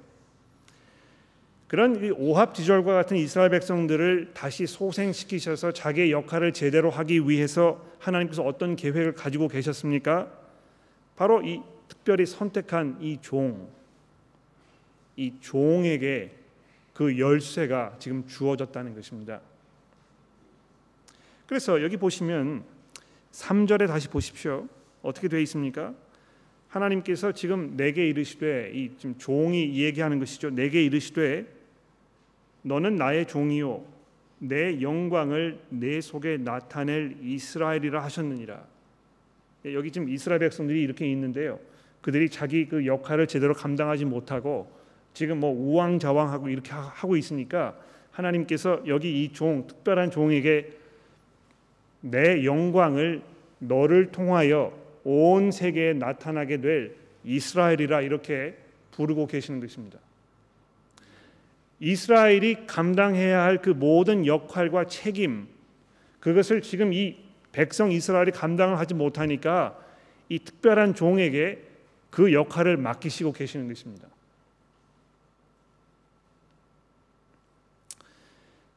그런 1.69 2.13
오합지졸과 2.17 2.95
같은 2.95 3.17
이스라엘 3.17 3.51
백성들을 3.51 4.33
다시 4.35 4.67
소생시키셔서 4.67 5.73
자기의 5.73 6.13
역할을 6.13 6.53
제대로 6.53 6.91
하기 6.91 7.29
위해서 7.29 7.85
하나님께서 7.99 8.45
어떤 8.45 8.77
계획을 8.77 9.15
가지고 9.15 9.49
계셨습니까? 9.49 10.31
바로 11.17 11.43
이 11.43 11.61
특별히 11.89 12.25
선택한 12.25 12.99
이 13.01 13.19
종, 13.21 13.69
이 15.17 15.33
종에게 15.41 16.33
그 16.95 17.19
열쇠가 17.19 17.97
지금 17.99 18.27
주어졌다는 18.29 18.95
것입니다. 18.95 19.41
그래서 21.49 21.83
여기 21.83 21.97
보시면 21.97 22.65
3절에 23.33 23.89
다시 23.89 24.09
보십시오. 24.09 24.69
어떻게 25.03 25.29
되어 25.29 25.41
있습니까? 25.41 25.95
하나님께서 26.69 27.33
지금 27.33 27.77
내게 27.77 28.09
이르시되 28.09 28.71
이 28.73 28.91
지금 28.99 29.17
종이 29.19 29.77
얘기하는 29.77 30.19
것이죠. 30.19 30.51
내게 30.51 30.85
이르시되 30.85 31.56
너는 32.67 32.97
나의 32.97 33.27
종이요 33.27 33.81
내 34.41 34.81
영광을 34.83 35.61
내 35.69 36.01
속에 36.01 36.37
나타낼 36.37 37.17
이스라엘이라 37.23 38.03
하셨느니라. 38.03 38.61
예, 39.67 39.75
여기 39.75 39.93
지금 39.93 40.09
이스라엘 40.09 40.41
백성들이 40.41 40.83
이렇게 40.83 41.09
있는데요. 41.11 41.61
그들이 42.01 42.29
자기 42.29 42.67
그 42.67 42.85
역할을 42.85 43.29
제대로 43.29 43.55
감당하지 43.55 44.05
못하고 44.05 44.69
지금 45.15 45.39
뭐 45.39 45.51
우왕좌왕하고 45.51 46.49
이렇게 46.49 46.73
하고 46.73 47.17
있으니까 47.17 47.77
하나님께서 48.11 48.83
여기 48.89 49.23
이 49.23 49.33
종 49.33 49.67
특별한 49.69 50.11
종에게 50.11 50.73
내 52.01 52.45
영광을 52.45 53.23
너를 53.61 54.11
통하여 54.11 54.77
온 55.05 55.53
세계에 55.53 55.93
나타나게 55.93 56.61
될 56.61 56.97
이스라엘이라 57.25 58.01
이렇게 58.03 58.57
부르고 58.91 59.29
계시는 59.29 59.61
것입니다. 59.61 59.99
이스라엘이 61.81 62.67
감당해야 62.67 63.43
할 63.43 63.59
그 63.59 63.71
모든 63.71 64.27
역할과 64.27 64.87
책임 64.87 65.49
그것을 66.21 66.62
지금 66.62 66.93
이 66.93 67.17
백성 67.53 67.91
이스라엘이 67.91 68.31
감당을 68.33 68.79
하지 68.79 68.95
못하니까 68.95 69.79
이 70.29 70.39
특별한 70.39 70.95
종에게 70.95 71.62
그 72.11 72.33
역할을 72.33 72.77
맡기시고 72.77 73.33
계시는 73.33 73.69
것입니다. 73.69 74.09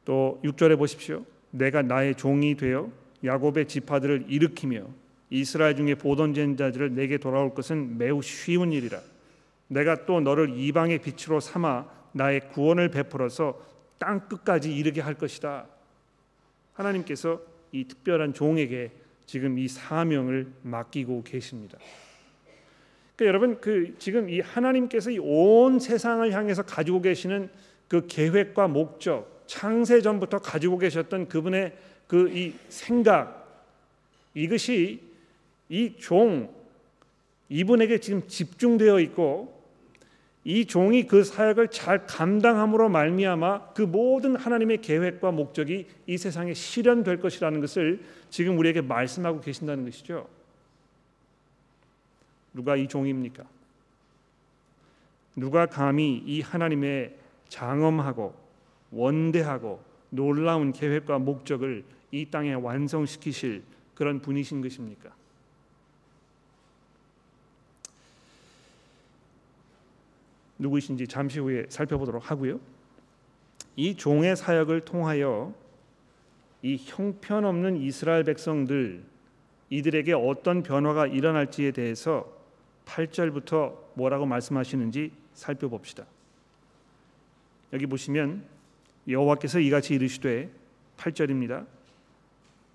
또 0.04 0.40
6절에 0.44 0.78
보십시오. 0.78 1.24
내가 1.50 1.82
나의 1.82 2.14
종이 2.14 2.56
되어 2.56 2.90
야곱의 3.24 3.68
지파들을 3.68 4.26
일으키며 4.28 4.86
이스라엘 5.30 5.76
중에 5.76 5.94
보던된 5.94 6.56
자들을 6.56 6.94
내게 6.94 7.18
돌아올 7.18 7.54
것은 7.54 7.98
매우 7.98 8.22
쉬운 8.22 8.72
일이라. 8.72 9.00
내가 9.68 10.04
또 10.04 10.20
너를 10.20 10.56
이방의 10.58 10.98
빛으로 10.98 11.38
삼아 11.40 11.86
나의 12.12 12.48
구원을 12.50 12.88
베풀어서 12.90 13.60
땅 13.98 14.28
끝까지 14.28 14.74
이르게 14.74 15.00
할 15.00 15.14
것이다. 15.14 15.66
하나님께서 16.74 17.40
이 17.72 17.84
특별한 17.84 18.34
종에게 18.34 18.90
지금 19.26 19.58
이 19.58 19.68
사명을 19.68 20.50
맡기고 20.62 21.22
계십니다. 21.22 21.78
그러니까 23.16 23.26
여러분 23.26 23.60
그 23.60 23.94
지금 23.98 24.28
이 24.30 24.40
하나님께서 24.40 25.10
이 25.10 25.18
온 25.18 25.78
세상을 25.78 26.32
향해서 26.32 26.62
가지고 26.62 27.02
계시는 27.02 27.50
그 27.86 28.06
계획과 28.06 28.68
목적 28.68 29.44
창세 29.46 30.00
전부터 30.00 30.38
가지고 30.38 30.78
계셨던 30.78 31.28
그분의 31.28 31.76
그 32.06 32.28
이 32.32 32.54
생각 32.68 33.46
이것이 34.34 35.00
이 35.68 35.94
종 35.98 36.52
이분에게 37.48 37.98
지금 37.98 38.26
집중되어 38.26 39.00
있고 39.00 39.59
이 40.50 40.66
종이 40.66 41.06
그 41.06 41.22
사역을 41.22 41.68
잘 41.68 42.08
감당함으로 42.08 42.88
말미암아 42.88 43.72
그 43.72 43.82
모든 43.82 44.34
하나님의 44.34 44.78
계획과 44.78 45.30
목적이 45.30 45.86
이 46.08 46.18
세상에 46.18 46.54
실현될 46.54 47.20
것이라는 47.20 47.60
것을 47.60 48.02
지금 48.30 48.58
우리에게 48.58 48.80
말씀하고 48.80 49.40
계신다는 49.40 49.84
것이죠. 49.84 50.28
누가 52.52 52.74
이 52.74 52.88
종입니까? 52.88 53.44
누가 55.36 55.66
감히 55.66 56.20
이 56.26 56.40
하나님의 56.40 57.14
장엄하고 57.48 58.34
원대하고 58.90 59.80
놀라운 60.08 60.72
계획과 60.72 61.20
목적을 61.20 61.84
이 62.10 62.26
땅에 62.28 62.54
완성시키실 62.54 63.62
그런 63.94 64.20
분이신 64.20 64.62
것입니까? 64.62 65.10
누구이신지 70.60 71.08
잠시 71.08 71.40
후에 71.40 71.66
살펴보도록 71.68 72.30
하고요. 72.30 72.60
이 73.76 73.96
종의 73.96 74.36
사역을 74.36 74.82
통하여 74.82 75.54
이 76.62 76.76
형편없는 76.78 77.78
이스라엘 77.78 78.24
백성들 78.24 79.02
이들에게 79.70 80.12
어떤 80.12 80.62
변화가 80.62 81.06
일어날지에 81.06 81.70
대해서 81.70 82.30
8절부터 82.84 83.74
뭐라고 83.94 84.26
말씀하시는지 84.26 85.12
살펴봅시다. 85.32 86.04
여기 87.72 87.86
보시면 87.86 88.44
여호와께서 89.08 89.60
이같이 89.60 89.94
이르시되 89.94 90.50
8절입니다. 90.96 91.66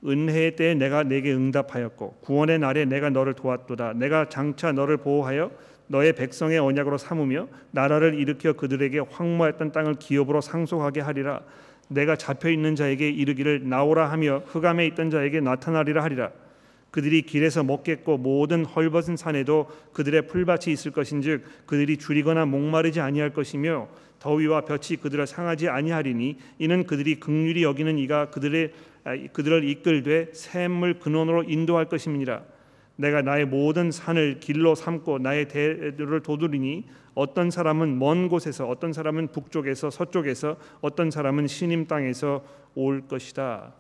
은혜의 0.05 0.55
때에 0.55 0.73
내가 0.73 1.03
내게 1.03 1.33
응답하였고 1.33 2.19
구원의 2.21 2.59
날에 2.59 2.85
내가 2.85 3.09
너를 3.09 3.33
도왔도다. 3.33 3.93
내가 3.93 4.29
장차 4.29 4.71
너를 4.71 4.97
보호하여 4.97 5.51
너의 5.87 6.13
백성의 6.13 6.59
언약으로 6.59 6.97
삼으며 6.97 7.47
나라를 7.71 8.15
일으켜 8.15 8.53
그들에게 8.53 8.99
황무했던 8.99 9.71
땅을 9.71 9.95
기업으로 9.95 10.41
상속하게 10.41 11.01
하리라. 11.01 11.41
내가 11.87 12.15
잡혀 12.15 12.49
있는 12.49 12.75
자에게 12.75 13.09
이르기를 13.09 13.69
나오라 13.69 14.09
하며 14.11 14.41
흑암에 14.47 14.85
있던 14.87 15.09
자에게 15.09 15.41
나타나리라 15.41 16.03
하리라. 16.03 16.31
그들이 16.95 17.23
길에서 17.23 17.61
먹겠고 17.61 18.17
모든 18.17 18.63
헐벗은 18.63 19.17
산에도 19.17 19.69
그들의 19.91 20.27
풀밭이 20.27 20.71
있을 20.71 20.91
것인즉 20.91 21.43
그들이 21.65 21.97
줄이거나 21.97 22.45
목마르지 22.45 23.01
아니할 23.01 23.31
것이며 23.31 23.89
더위와 24.19 24.61
볕이 24.61 24.95
그들을 24.95 25.27
상하지 25.27 25.67
아니하리니 25.67 26.37
이는 26.57 26.87
그들이 26.87 27.19
극률이 27.19 27.63
여기는 27.63 27.97
이가 27.97 28.29
그들의 28.29 28.71
아, 29.03 29.15
그들을 29.33 29.67
이끌되 29.69 30.29
샘물 30.33 30.97
근원으로 30.99 31.43
인도할 31.43 31.85
것임이니라 31.85 32.41
내가 32.97 33.21
나의 33.21 33.45
모든 33.45 33.91
산을 33.91 34.39
길로 34.39 34.75
삼고 34.75 35.19
나의 35.19 35.47
대를 35.47 36.21
도두리니 36.21 36.86
어떤 37.13 37.49
사람은 37.49 37.99
먼 37.99 38.29
곳에서 38.29 38.67
어떤 38.67 38.93
사람은 38.93 39.29
북쪽에서 39.29 39.89
서쪽에서 39.89 40.58
어떤 40.81 41.12
사람은 41.12 41.47
신임 41.47 41.88
땅에서 41.88 42.45
올 42.75 43.08
것이다. 43.08 43.73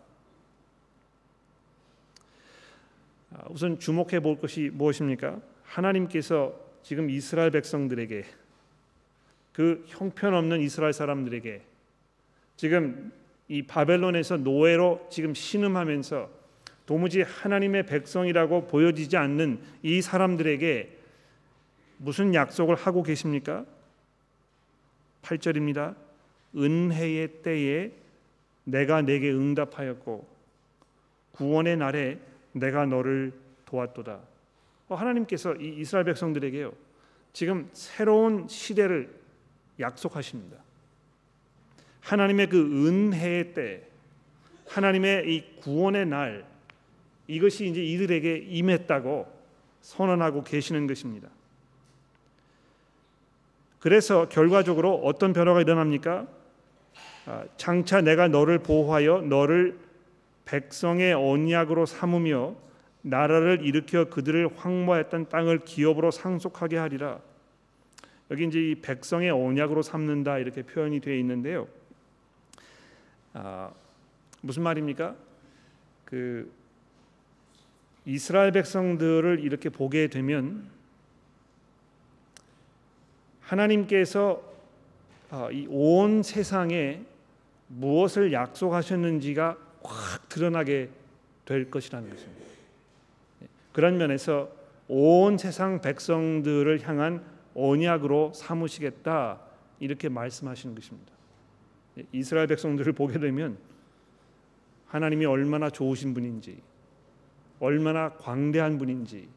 아, 3.31 3.43
우선 3.49 3.79
주목해 3.79 4.21
볼 4.21 4.39
것이 4.39 4.69
무엇입니까? 4.73 5.39
하나님께서 5.63 6.53
지금 6.83 7.09
이스라엘 7.09 7.51
백성들에게 7.51 8.23
그 9.51 9.83
형편없는 9.87 10.61
이스라엘 10.61 10.93
사람들에게 10.93 11.61
지금 12.57 13.11
이 13.47 13.63
바벨론에서 13.63 14.37
노예로 14.37 15.07
지금 15.09 15.33
신음하면서 15.33 16.29
도무지 16.85 17.21
하나님의 17.21 17.85
백성이라고 17.85 18.67
보여지지 18.67 19.17
않는 19.17 19.59
이 19.81 20.01
사람들에게 20.01 20.97
무슨 21.97 22.33
약속을 22.33 22.75
하고 22.75 23.03
계십니까? 23.03 23.65
8절입니다. 25.23 25.95
은혜의 26.55 27.41
때에 27.41 27.91
내가 28.63 29.01
내게 29.01 29.31
응답하였고 29.31 30.27
구원의 31.31 31.77
날에 31.77 32.19
내가 32.51 32.85
너를 32.85 33.33
도왔도다. 33.65 34.19
어, 34.87 34.95
하나님께서 34.95 35.55
이 35.55 35.79
이스라엘 35.79 36.05
백성들에게요. 36.05 36.71
지금 37.33 37.69
새로운 37.73 38.47
시대를 38.47 39.09
약속하십니다. 39.79 40.57
하나님의 42.01 42.49
그 42.49 42.87
은혜의 42.87 43.53
때, 43.53 43.81
하나님의 44.67 45.33
이 45.33 45.55
구원의 45.59 46.05
날 46.05 46.45
이것이 47.27 47.67
이제 47.67 47.83
이들에게 47.83 48.45
임했다고 48.49 49.27
선언하고 49.81 50.43
계시는 50.43 50.87
것입니다. 50.87 51.29
그래서 53.79 54.27
결과적으로 54.29 54.95
어떤 55.03 55.31
변화가 55.33 55.61
일어납니까? 55.61 56.27
아, 57.27 57.45
장차 57.57 58.01
내가 58.01 58.27
너를 58.27 58.59
보호하여 58.59 59.21
너를 59.21 59.77
백성의 60.45 61.13
언약으로 61.13 61.85
삼으며 61.85 62.55
나라를 63.01 63.63
일으켜 63.63 64.05
그들을 64.05 64.49
황무했던 64.57 65.29
땅을 65.29 65.59
기업으로 65.59 66.09
상속하게 66.11 66.77
하리라. 66.77 67.19
여기 68.31 68.45
이제 68.45 68.59
이 68.59 68.75
백성의 68.75 69.29
언약으로 69.29 69.83
삼는다 69.83 70.39
이렇게 70.39 70.63
표현이 70.63 70.99
되어 70.99 71.15
있는데요. 71.15 71.67
아, 73.33 73.71
무슨 74.41 74.63
말입니까? 74.63 75.15
그 76.05 76.51
이스라엘 78.05 78.51
백성들을 78.51 79.39
이렇게 79.41 79.69
보게 79.69 80.07
되면 80.07 80.69
하나님께서 83.41 84.41
아, 85.31 85.49
이온 85.51 86.23
세상에 86.23 87.01
무엇을 87.67 88.31
약속하셨는지가 88.31 89.57
확 89.83 90.29
드러나게 90.29 90.89
될 91.45 91.69
것이라는 91.69 92.09
것입니다. 92.09 92.45
그런 93.73 93.97
면에서 93.97 94.49
온 94.87 95.37
세상 95.37 95.81
백성들을 95.81 96.87
향한 96.87 97.23
언약으로 97.55 98.33
삼으시겠다 98.33 99.39
이렇게 99.79 100.09
말씀하시는 100.09 100.75
것입니다. 100.75 101.11
이스라엘 102.11 102.47
백성들을 102.47 102.93
보게 102.93 103.19
되면 103.19 103.57
하나님이 104.87 105.25
얼마나 105.25 105.69
좋으신 105.69 106.13
분인지 106.13 106.61
얼마나 107.59 108.09
광대한 108.13 108.77
분인지 108.77 109.27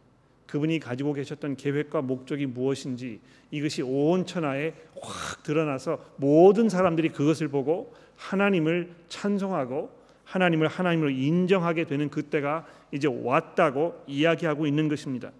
그분이 0.47 0.81
가지고 0.81 1.13
계셨던 1.13 1.57
계획과 1.57 2.03
목적이 2.03 2.47
무엇인지 2.47 3.21
이것이 3.51 3.83
온 3.83 4.27
천하에 4.27 4.75
확 5.01 5.43
드러나서 5.43 6.05
모든 6.17 6.69
사람들이 6.69 7.11
그것을 7.11 7.49
보고 7.49 7.95
하나님을 8.17 8.95
찬송하고 9.09 9.91
하나님을 10.25 10.69
하나님으로 10.69 11.11
인정하게 11.11 11.85
되는 11.85 12.11
그때가 12.11 12.67
이제 12.93 13.09
왔다고 13.09 14.03
이야기하고 14.07 14.67
있는 14.67 14.89
것입니다. 14.89 15.33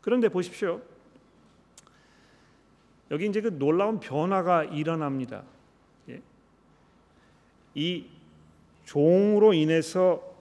그런데 0.00 0.28
보십시오. 0.28 0.80
여기 3.10 3.26
이제 3.26 3.40
그 3.40 3.56
놀라운 3.58 4.00
변화가 4.00 4.64
일어납니다. 4.64 5.42
예. 6.08 6.20
이 7.74 8.06
종으로 8.84 9.52
인해서 9.52 10.35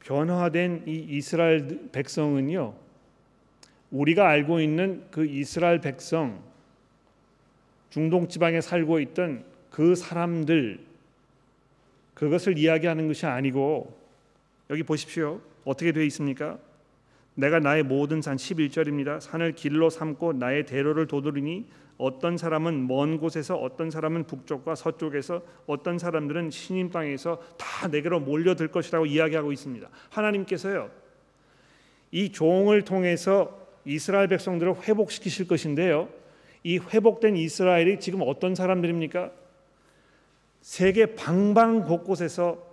변화된 0.00 0.84
이 0.86 1.06
이스라엘 1.10 1.90
백성은요. 1.92 2.74
우리가 3.90 4.28
알고 4.28 4.60
있는 4.60 5.04
그 5.10 5.26
이스라엘 5.26 5.80
백성 5.80 6.42
중동 7.90 8.28
지방에 8.28 8.60
살고 8.60 9.00
있던 9.00 9.44
그 9.70 9.94
사람들 9.94 10.80
그것을 12.14 12.58
이야기하는 12.58 13.08
것이 13.08 13.26
아니고 13.26 13.96
여기 14.70 14.82
보십시오. 14.82 15.40
어떻게 15.64 15.92
되어 15.92 16.02
있습니까? 16.04 16.58
내가 17.38 17.60
나의 17.60 17.84
모든 17.84 18.20
산 18.20 18.36
11절입니다. 18.36 19.20
산을 19.20 19.52
길로 19.52 19.90
삼고 19.90 20.32
나의 20.32 20.66
대로를 20.66 21.06
도두리니 21.06 21.68
어떤 21.96 22.36
사람은 22.36 22.88
먼 22.88 23.18
곳에서 23.18 23.54
어떤 23.54 23.92
사람은 23.92 24.24
북쪽과 24.24 24.74
서쪽에서 24.74 25.42
어떤 25.68 26.00
사람들은 26.00 26.50
신임 26.50 26.90
땅에서 26.90 27.40
다 27.56 27.86
내게로 27.86 28.18
몰려들 28.18 28.72
것이라고 28.72 29.06
이야기하고 29.06 29.52
있습니다. 29.52 29.88
하나님께서요. 30.10 30.90
이 32.10 32.32
종을 32.32 32.82
통해서 32.82 33.68
이스라엘 33.84 34.26
백성들을 34.26 34.88
회복시키실 34.88 35.46
것인데요. 35.46 36.08
이 36.64 36.78
회복된 36.78 37.36
이스라엘이 37.36 38.00
지금 38.00 38.20
어떤 38.24 38.56
사람들입니까? 38.56 39.30
세계 40.60 41.14
방방 41.14 41.84
곳곳에서 41.84 42.66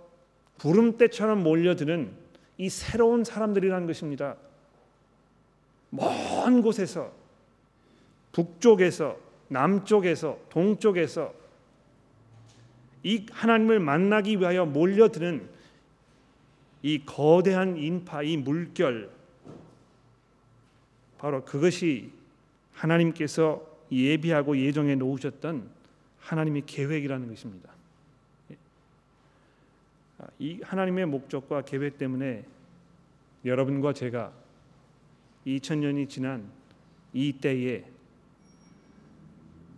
구름대처럼 0.58 1.44
몰려드는 1.44 2.10
이 2.58 2.68
새로운 2.68 3.22
사람들이라는 3.22 3.86
것입니다. 3.86 4.34
먼 5.90 6.62
곳에서 6.62 7.12
북쪽에서 8.32 9.16
남쪽에서 9.48 10.38
동쪽에서 10.50 11.32
이 13.02 13.26
하나님을 13.30 13.78
만나기 13.78 14.38
위하여 14.38 14.66
몰려드는 14.66 15.48
이 16.82 17.04
거대한 17.04 17.76
인파, 17.76 18.22
이 18.22 18.36
물결 18.36 19.10
바로 21.18 21.44
그것이 21.44 22.10
하나님께서 22.72 23.64
예비하고 23.90 24.58
예정해 24.58 24.96
놓으셨던 24.96 25.68
하나님의 26.20 26.62
계획이라는 26.66 27.28
것입니다. 27.28 27.70
이 30.38 30.60
하나님의 30.62 31.06
목적과 31.06 31.62
계획 31.62 31.98
때문에 31.98 32.44
여러분과 33.44 33.92
제가 33.92 34.32
2000년이 35.46 36.08
지난 36.08 36.50
이 37.12 37.32
때에 37.32 37.84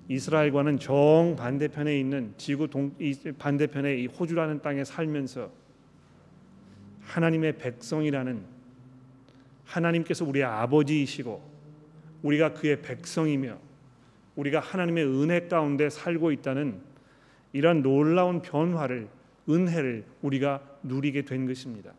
이스라엘과는 0.09 0.79
정 0.79 1.37
반대편에 1.39 1.99
있는 1.99 2.33
지구 2.39 2.69
동 2.69 2.95
반대편의 3.39 4.03
이 4.03 4.07
호주라는 4.07 4.63
땅에 4.63 4.83
살면서 4.83 5.51
하나님의 7.03 7.59
백성이라는 7.59 8.43
하나님께서 9.67 10.25
우리의 10.25 10.45
아버지이시고 10.47 11.59
우리가 12.23 12.55
그의 12.55 12.81
백성이며 12.81 13.59
우리가 14.37 14.61
하나님의 14.61 15.05
은혜 15.05 15.47
가운데 15.47 15.91
살고 15.91 16.33
있다는 16.33 16.81
이런 17.53 17.83
놀라운 17.83 18.41
변화를 18.41 19.09
은혜를 19.49 20.05
우리가 20.23 20.63
누리게 20.83 21.23
된 21.23 21.47
것입니다. 21.47 21.93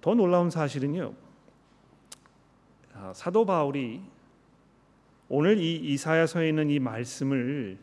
더 0.00 0.14
놀라운 0.14 0.50
사실은요. 0.50 1.14
아, 2.94 3.12
사도 3.14 3.44
바울이 3.44 4.00
오늘 5.28 5.58
이 5.58 5.76
이사야서에 5.76 6.48
있는 6.48 6.70
이 6.70 6.78
말씀을 6.78 7.78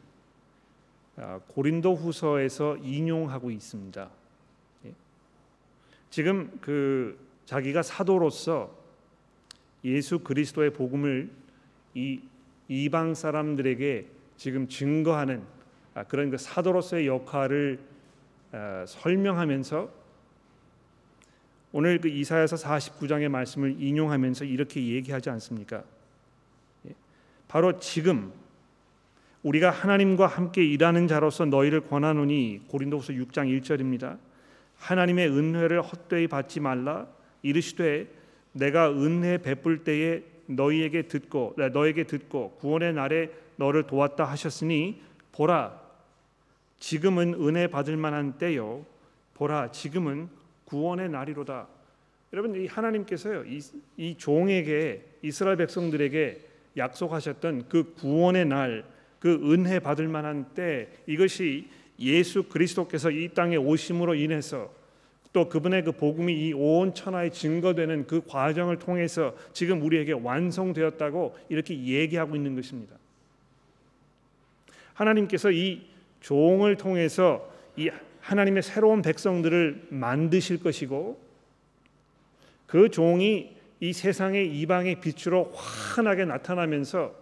아, 1.17 1.39
고린도후서에서 1.49 2.77
인용하고 2.77 3.51
있습니다. 3.51 4.09
예. 4.85 4.93
지금 6.09 6.57
그 6.61 7.19
자기가 7.45 7.83
사도로서 7.83 8.75
예수 9.83 10.19
그리스도의 10.19 10.71
복음을 10.71 11.29
이 11.93 12.21
이방 12.69 13.13
사람들에게 13.13 14.07
지금 14.37 14.67
증거하는 14.67 15.43
아, 15.93 16.03
그런 16.03 16.31
그 16.31 16.37
사도로서의 16.37 17.07
역할을 17.07 17.79
아, 18.51 18.85
설명하면서 18.87 20.02
오늘 21.75 21.99
그 21.99 22.07
이사야서 22.07 22.55
49장의 22.55 23.29
말씀을 23.29 23.75
인용하면서 23.79 24.45
이렇게 24.45 24.79
얘기하지 24.79 25.31
않습니까? 25.31 25.83
예. 26.87 26.93
바로 27.47 27.79
지금 27.79 28.31
우리가 29.41 29.71
하나님과 29.71 30.27
함께 30.27 30.63
일하는 30.63 31.07
자로서 31.07 31.45
너희를 31.45 31.81
권하노니 31.81 32.61
고린도후서 32.67 33.13
6장 33.13 33.59
1절입니다. 33.59 34.19
하나님의 34.77 35.29
은혜를 35.29 35.81
헛되이 35.81 36.27
받지 36.27 36.59
말라 36.59 37.07
이르시되 37.41 38.07
내가 38.51 38.91
은혜 38.91 39.39
베풀 39.39 39.83
때에 39.83 40.21
너희에게 40.45 41.03
듣고 41.03 41.55
너에게 41.73 42.03
듣고 42.03 42.51
구원의 42.59 42.93
날에 42.93 43.31
너를 43.55 43.83
도왔다 43.83 44.25
하셨으니 44.25 45.01
보라 45.31 45.81
지금은 46.79 47.33
은혜 47.35 47.67
받을 47.67 47.97
만한 47.97 48.37
때요 48.37 48.85
보라 49.33 49.71
지금은 49.71 50.29
구원의 50.73 51.09
날이로다. 51.09 51.67
여러분 52.33 52.55
이 52.59 52.65
하나님께서요 52.65 53.43
이, 53.45 53.61
이 53.95 54.15
종에게 54.17 55.05
이스라엘 55.21 55.55
백성들에게 55.57 56.41
약속하셨던 56.75 57.69
그 57.69 57.93
구원의 57.93 58.45
날, 58.47 58.83
그 59.19 59.35
은혜 59.53 59.77
받을 59.77 60.07
만한 60.07 60.45
때 60.55 60.87
이것이 61.05 61.67
예수 61.99 62.43
그리스도께서 62.49 63.11
이 63.11 63.29
땅에 63.35 63.55
오심으로 63.55 64.15
인해서 64.15 64.73
또 65.31 65.47
그분의 65.47 65.83
그 65.83 65.91
복음이 65.91 66.33
이 66.33 66.53
온 66.53 66.95
천하에 66.95 67.29
증거되는 67.29 68.07
그 68.07 68.21
과정을 68.25 68.79
통해서 68.79 69.35
지금 69.53 69.83
우리에게 69.83 70.13
완성되었다고 70.13 71.37
이렇게 71.49 71.75
얘기하고 71.75 72.35
있는 72.35 72.55
것입니다. 72.55 72.95
하나님께서 74.95 75.51
이 75.51 75.85
종을 76.19 76.77
통해서 76.77 77.47
이 77.77 77.91
하나님의 78.23 78.63
새로운 78.63 79.01
백성들을 79.01 79.87
만드실 79.89 80.63
것이고 80.63 81.21
그 82.65 82.89
종이 82.89 83.55
이 83.81 83.91
세상의 83.91 84.59
이방의 84.59 85.01
빛으로 85.01 85.51
환하게 85.53 86.25
나타나면서 86.25 87.13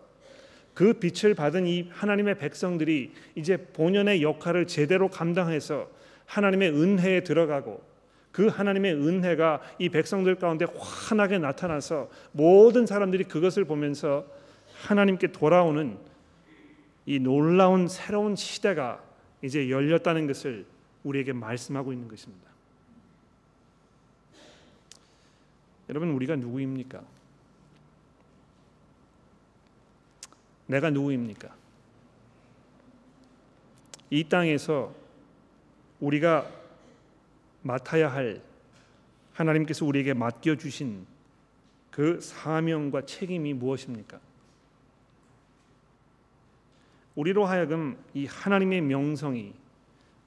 그 0.76 0.94
빛을 0.94 1.34
받은 1.34 1.66
이 1.66 1.90
하나님의 1.92 2.38
백성들이 2.38 3.14
이제 3.36 3.58
본연의 3.58 4.22
역할을 4.22 4.68
제대로 4.68 5.10
감당해서 5.10 5.90
하나님의 6.28 6.70
은혜에 6.70 7.24
들어가고 7.24 7.84
그 8.32 8.48
하나님의 8.48 8.94
은혜가 8.94 9.60
이 9.80 9.90
백성들 9.90 10.36
가운데 10.36 10.66
환하게 10.78 11.40
나타나서 11.40 12.10
모든 12.32 12.86
사람들이 12.86 13.26
그것을 13.26 13.66
보면서 13.66 14.26
하나님께 14.84 15.32
돌아오는 15.32 15.98
이 17.08 17.20
놀라운 17.20 17.88
새로운 17.88 18.36
시대가 18.36 19.04
이제 19.42 19.70
열렸다는 19.70 20.28
것을 20.28 20.66
우리에게 21.04 21.34
말씀하고 21.34 21.94
있는 21.94 22.08
것입니다. 22.08 22.50
여러분 25.90 26.12
우리가 26.12 26.36
누구입니까? 26.36 27.04
내가 30.68 30.90
누구입니까? 30.90 31.54
이 34.10 34.24
땅에서 34.24 34.94
우리가 36.00 36.50
맡아야 37.62 38.12
할 38.12 38.42
하나님께서 39.34 39.86
우리에게 39.86 40.14
맡겨 40.14 40.56
주신 40.56 41.06
그 41.90 42.22
사명과 42.22 43.06
책임이 43.06 43.54
무엇입니까? 43.54 44.20
우리로 47.16 47.46
하여금 47.46 47.98
이 48.14 48.26
하나님의 48.26 48.82
명성이 48.82 49.54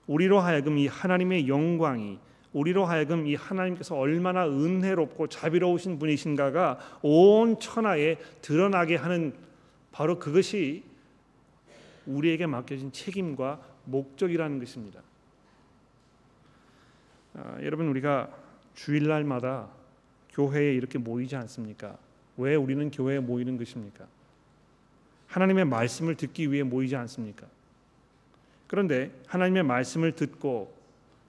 우리로 0.07 0.41
하여금 0.41 0.79
이 0.79 0.87
하나님의 0.87 1.49
영광이 1.49 2.19
우리로 2.53 2.85
하여금 2.85 3.27
이 3.27 3.35
하나님께서 3.35 3.97
얼마나 3.97 4.47
은혜롭고 4.47 5.27
자비로우신 5.27 5.99
분이신가가 5.99 7.01
온 7.03 7.59
천하에 7.59 8.17
드러나게 8.43 8.97
하는 8.97 9.35
바로 9.91 10.19
그것이 10.19 10.85
우리에게 12.07 12.47
맡겨진 12.47 12.93
책임과 12.93 13.61
목적이라는 13.87 14.59
것입니다. 14.59 15.01
아, 17.35 17.59
여러분 17.63 17.89
우리가 17.89 18.31
주일날마다 18.75 19.69
교회에 20.33 20.75
이렇게 20.75 20.99
모이지 20.99 21.35
않습니까? 21.37 21.97
왜 22.37 22.55
우리는 22.55 22.91
교회에 22.91 23.21
모이는 23.21 23.57
것입니까? 23.59 24.07
하나님의 25.27 25.65
말씀을 25.65 26.15
듣기 26.15 26.53
위해 26.53 26.63
모이지 26.63 26.95
않습니까? 26.97 27.47
그런데 28.67 29.11
하나님의 29.27 29.63
말씀을 29.63 30.13
듣고 30.13 30.75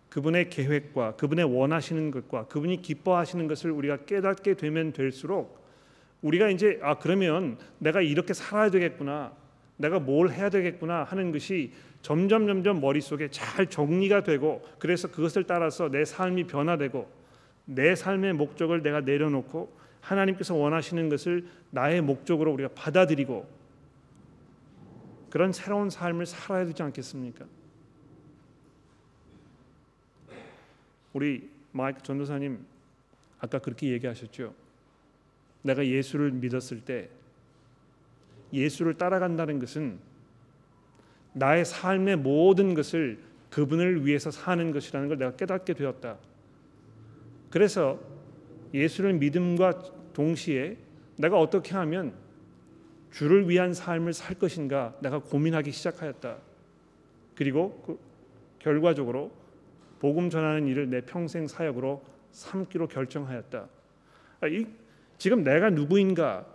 그분의 0.09 0.49
계획과 0.49 1.15
그분의 1.15 1.45
원하시는 1.45 2.11
것과 2.11 2.47
그분이 2.47 2.81
기뻐하시는 2.81 3.47
것을 3.47 3.71
우리가 3.71 3.97
깨닫게 4.05 4.53
되면 4.53 4.93
될수록 4.93 5.59
우리가 6.21 6.49
이제 6.49 6.79
아 6.81 6.97
그러면 6.97 7.57
내가 7.79 8.01
이렇게 8.01 8.33
살아야 8.33 8.69
되겠구나. 8.71 9.33
내가 9.77 9.99
뭘 9.99 10.29
해야 10.31 10.49
되겠구나 10.49 11.03
하는 11.03 11.31
것이 11.31 11.73
점점 12.01 12.47
점점 12.47 12.79
머릿속에 12.79 13.29
잘 13.29 13.67
정리가 13.67 14.23
되고 14.23 14.63
그래서 14.79 15.09
그것을 15.09 15.43
따라서 15.43 15.89
내 15.89 16.05
삶이 16.05 16.45
변화되고 16.45 17.07
내 17.65 17.95
삶의 17.95 18.33
목적을 18.33 18.83
내가 18.83 19.01
내려놓고 19.01 19.75
하나님께서 20.01 20.55
원하시는 20.55 21.09
것을 21.09 21.47
나의 21.71 22.01
목적으로 22.01 22.53
우리가 22.53 22.69
받아들이고 22.75 23.45
그런 25.29 25.51
새로운 25.51 25.89
삶을 25.89 26.25
살아야 26.25 26.65
되지 26.65 26.81
않겠습니까? 26.83 27.45
우리 31.13 31.49
마이크 31.71 32.01
전도사님 32.01 32.65
아까 33.39 33.59
그렇게 33.59 33.89
얘기하셨죠. 33.91 34.53
내가 35.61 35.85
예수를 35.85 36.31
믿었을 36.31 36.81
때 36.81 37.09
예수를 38.53 38.95
따라간다는 38.95 39.59
것은 39.59 39.99
나의 41.33 41.65
삶의 41.65 42.17
모든 42.17 42.73
것을 42.73 43.19
그분을 43.49 44.05
위해서 44.05 44.31
사는 44.31 44.71
것이라는 44.71 45.07
걸 45.07 45.17
내가 45.17 45.35
깨닫게 45.35 45.73
되었다. 45.73 46.17
그래서 47.49 47.99
예수를 48.73 49.13
믿음과 49.13 49.81
동시에 50.13 50.77
내가 51.17 51.39
어떻게 51.39 51.73
하면 51.75 52.13
주를 53.15 53.49
위한 53.49 53.73
삶을 53.73 54.11
살 54.11 54.37
것인가 54.37 54.93
내가 54.99 55.19
고민하기 55.19 55.71
시작하였다. 55.71 56.35
그리고 57.33 57.81
그 57.85 57.97
결과적으로 58.59 59.31
복음 59.99 60.29
전하는 60.29 60.67
일을 60.67 60.89
내 60.89 60.99
평생 60.99 61.47
사역으로 61.47 62.03
삼기로 62.31 62.89
결정하였다. 62.89 63.69
아, 64.41 64.47
이, 64.47 64.67
지금 65.17 65.45
내가 65.45 65.69
누구인가? 65.69 66.45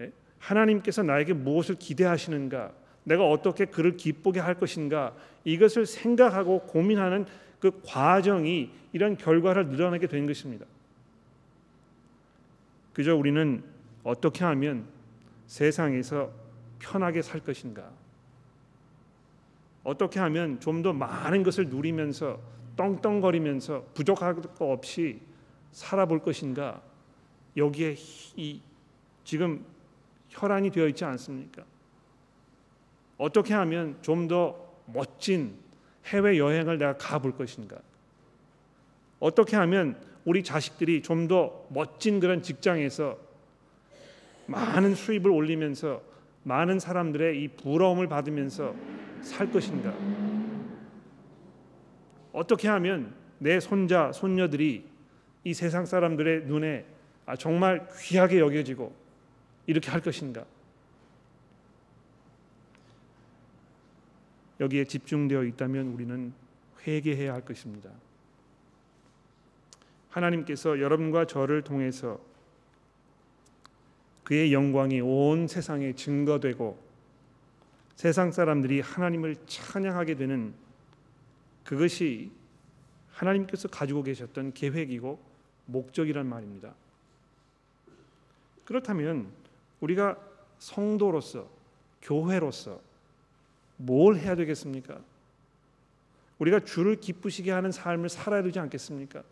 예? 0.00 0.12
하나님께서 0.38 1.02
나에게 1.02 1.32
무엇을 1.32 1.76
기대하시는가? 1.76 2.72
내가 3.04 3.26
어떻게 3.26 3.64
그를 3.64 3.96
기쁘게 3.96 4.38
할 4.38 4.56
것인가? 4.58 5.16
이것을 5.44 5.86
생각하고 5.86 6.66
고민하는 6.66 7.24
그 7.58 7.80
과정이 7.86 8.70
이런 8.92 9.16
결과를 9.16 9.68
늘어나게 9.68 10.08
된 10.08 10.26
것입니다. 10.26 10.66
그저 12.92 13.16
우리는 13.16 13.64
어떻게 14.04 14.44
하면 14.44 14.91
세상에서 15.52 16.32
편하게 16.78 17.20
살 17.20 17.40
것인가? 17.40 17.90
어떻게 19.84 20.18
하면 20.18 20.58
좀 20.60 20.82
더 20.82 20.94
많은 20.94 21.42
것을 21.42 21.68
누리면서 21.68 22.40
떵떵거리면서 22.74 23.84
부족할 23.92 24.36
것 24.36 24.50
없이 24.62 25.20
살아볼 25.72 26.20
것인가? 26.20 26.80
여기에 27.54 27.96
이 28.36 28.62
지금 29.24 29.62
혈안이 30.30 30.70
되어 30.70 30.88
있지 30.88 31.04
않습니까? 31.04 31.62
어떻게 33.18 33.52
하면 33.52 33.98
좀 34.00 34.28
더 34.28 34.56
멋진 34.86 35.54
해외 36.06 36.38
여행을 36.38 36.78
내가 36.78 36.96
가볼 36.96 37.36
것인가? 37.36 37.76
어떻게 39.20 39.56
하면 39.56 40.00
우리 40.24 40.42
자식들이 40.42 41.02
좀 41.02 41.28
더 41.28 41.66
멋진 41.68 42.20
그런 42.20 42.40
직장에서 42.42 43.31
많은 44.52 44.94
수입을 44.94 45.30
올리면서 45.30 46.02
많은 46.44 46.78
사람들의 46.78 47.42
이 47.42 47.48
부러움을 47.48 48.06
받으면서 48.08 48.74
살 49.22 49.50
것인가? 49.50 49.94
어떻게 52.32 52.68
하면 52.68 53.14
내 53.38 53.60
손자 53.60 54.12
손녀들이 54.12 54.84
이 55.44 55.54
세상 55.54 55.86
사람들의 55.86 56.44
눈에 56.44 56.84
아, 57.24 57.36
정말 57.36 57.88
귀하게 58.00 58.40
여겨지고 58.40 58.94
이렇게 59.66 59.90
할 59.90 60.00
것인가? 60.00 60.44
여기에 64.60 64.84
집중되어 64.84 65.44
있다면 65.44 65.88
우리는 65.88 66.32
회개해야 66.86 67.32
할 67.32 67.44
것입니다. 67.44 67.90
하나님께서 70.10 70.80
여러분과 70.80 71.26
저를 71.26 71.62
통해서 71.62 72.20
그의 74.24 74.52
영광이 74.52 75.00
온 75.00 75.46
세상에 75.48 75.92
증거되고 75.94 76.78
세상 77.96 78.32
사람들이 78.32 78.80
하나님을 78.80 79.36
찬양하게 79.46 80.16
되는 80.16 80.54
그것이 81.64 82.30
하나님께서 83.12 83.68
가지고 83.68 84.02
계셨던 84.02 84.54
계획이고 84.54 85.20
목적이란 85.66 86.26
말입니다. 86.26 86.74
그렇다면 88.64 89.30
우리가 89.80 90.18
성도로서 90.58 91.48
교회로서 92.00 92.80
뭘 93.76 94.16
해야 94.16 94.34
되겠습니까? 94.34 95.00
우리가 96.38 96.60
주를 96.60 96.96
기쁘시게 96.96 97.50
하는 97.50 97.70
삶을 97.70 98.08
살아야 98.08 98.42
되지 98.42 98.58
않겠습니까? 98.58 99.22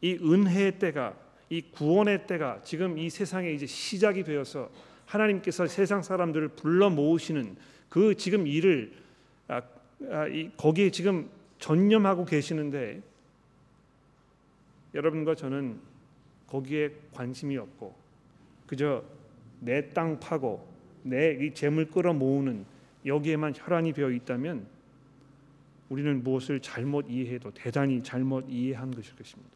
이 0.00 0.14
은혜의 0.14 0.78
때가 0.78 1.16
이 1.52 1.60
구원의 1.60 2.26
때가 2.26 2.62
지금 2.64 2.96
이 2.96 3.10
세상에 3.10 3.50
이제 3.50 3.66
시작이 3.66 4.24
되어서 4.24 4.70
하나님께서 5.04 5.66
세상 5.66 6.00
사람들을 6.00 6.48
불러 6.48 6.88
모으시는 6.88 7.56
그 7.90 8.14
지금 8.14 8.46
일을 8.46 8.90
아, 9.48 9.60
아, 10.10 10.26
이, 10.28 10.50
거기에 10.56 10.90
지금 10.90 11.28
전념하고 11.58 12.24
계시는데 12.24 13.02
여러분과 14.94 15.34
저는 15.34 15.78
거기에 16.46 16.90
관심이 17.12 17.58
없고 17.58 17.94
그저 18.66 19.04
내 19.60 19.90
땅 19.92 20.18
파고 20.20 20.66
내 21.02 21.36
이 21.38 21.52
재물 21.52 21.90
끌어 21.90 22.14
모으는 22.14 22.64
여기에만 23.04 23.52
혈안이 23.54 23.92
되어 23.92 24.10
있다면 24.10 24.66
우리는 25.90 26.24
무엇을 26.24 26.60
잘못 26.60 27.10
이해해도 27.10 27.50
대단히 27.50 28.02
잘못 28.02 28.46
이해한 28.48 28.90
것일 28.90 29.16
것입니다. 29.16 29.52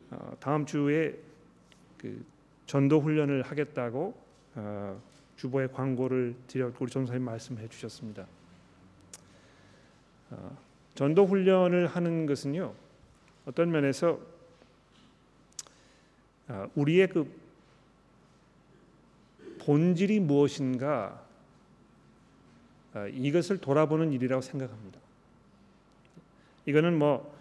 다음 0.39 0.65
주에 0.65 1.17
그 1.97 2.23
전도 2.65 2.99
훈련을 2.99 3.43
하겠다고 3.43 4.15
어, 4.55 5.01
주보에 5.37 5.67
광고를 5.67 6.35
드려 6.47 6.71
우리 6.79 6.91
전사님 6.91 7.23
말씀해 7.23 7.67
주셨습니다. 7.69 8.27
어, 10.31 10.57
전도 10.95 11.25
훈련을 11.25 11.87
하는 11.87 12.25
것은요 12.25 12.73
어떤 13.45 13.71
면에서 13.71 14.19
우리의 16.75 17.07
그 17.07 17.31
본질이 19.59 20.19
무엇인가 20.19 21.23
이것을 23.13 23.59
돌아보는 23.59 24.11
일이라고 24.11 24.41
생각합니다. 24.41 24.99
이거는 26.65 26.99
뭐 26.99 27.33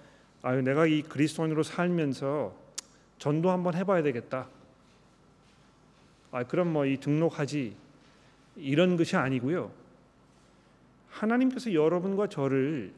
아유 0.42 0.62
내가 0.62 0.86
이 0.86 1.02
그리스도인으로 1.02 1.62
살면서 1.62 2.59
전도 3.20 3.50
한번 3.50 3.74
해봐야 3.74 4.02
되겠다. 4.02 4.48
아 6.32 6.42
그럼 6.44 6.72
뭐 6.72 6.86
이 6.86 6.96
등록하지 6.96 7.76
이런 8.56 8.96
것이 8.96 9.16
아니고요. 9.16 9.70
하나님께서 11.10 11.74
여러분과 11.74 12.28
저를 12.28 12.92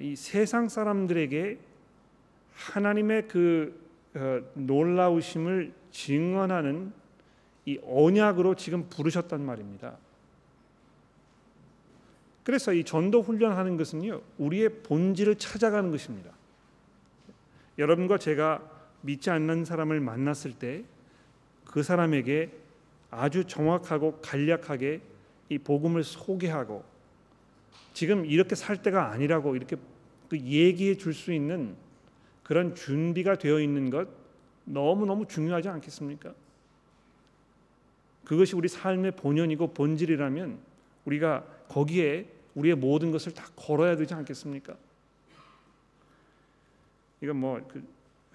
이 0.00 0.14
세상 0.14 0.68
사람들에게 0.68 1.58
하나님의 2.54 3.28
그 3.28 3.80
어, 4.14 4.42
놀라우심을 4.54 5.72
증언하는 5.90 6.92
이 7.64 7.78
언약으로 7.82 8.56
지금 8.56 8.88
부르셨단 8.90 9.40
말입니다. 9.40 9.96
그래서 12.44 12.74
이 12.74 12.84
전도 12.84 13.22
훈련하는 13.22 13.78
것은요 13.78 14.20
우리의 14.36 14.82
본질을 14.82 15.36
찾아가는 15.36 15.90
것입니다. 15.90 16.41
여러분과 17.78 18.18
제가 18.18 18.62
믿지 19.02 19.30
않는 19.30 19.64
사람을 19.64 20.00
만났을 20.00 20.52
때 20.52 20.84
그 21.72 21.82
사람에게 21.82 22.50
아주 23.10 23.46
정확하고 23.46 24.18
간략하게 24.20 25.00
이 25.48 25.58
복음을 25.58 26.04
소개하고 26.04 26.84
지금 27.94 28.26
이렇게 28.26 28.54
살 28.54 28.82
때가 28.82 29.10
아니라고 29.10 29.56
이렇게 29.56 29.76
그 30.28 30.38
얘기해 30.38 30.96
줄 30.96 31.14
수 31.14 31.32
있는 31.32 31.74
그런 32.42 32.74
준비가 32.74 33.36
되어 33.36 33.58
있는 33.58 33.88
것 33.88 34.06
너무 34.66 35.06
너무 35.06 35.26
중요하지 35.26 35.68
않겠습니까? 35.68 36.34
그것이 38.24 38.54
우리 38.54 38.68
삶의 38.68 39.12
본연이고 39.12 39.72
본질이라면 39.72 40.58
우리가 41.06 41.44
거기에 41.68 42.26
우리의 42.54 42.76
모든 42.76 43.10
것을 43.10 43.32
다 43.32 43.46
걸어야 43.56 43.96
되지 43.96 44.12
않겠습니까? 44.12 44.76
이건 47.22 47.36
뭐그 47.36 47.84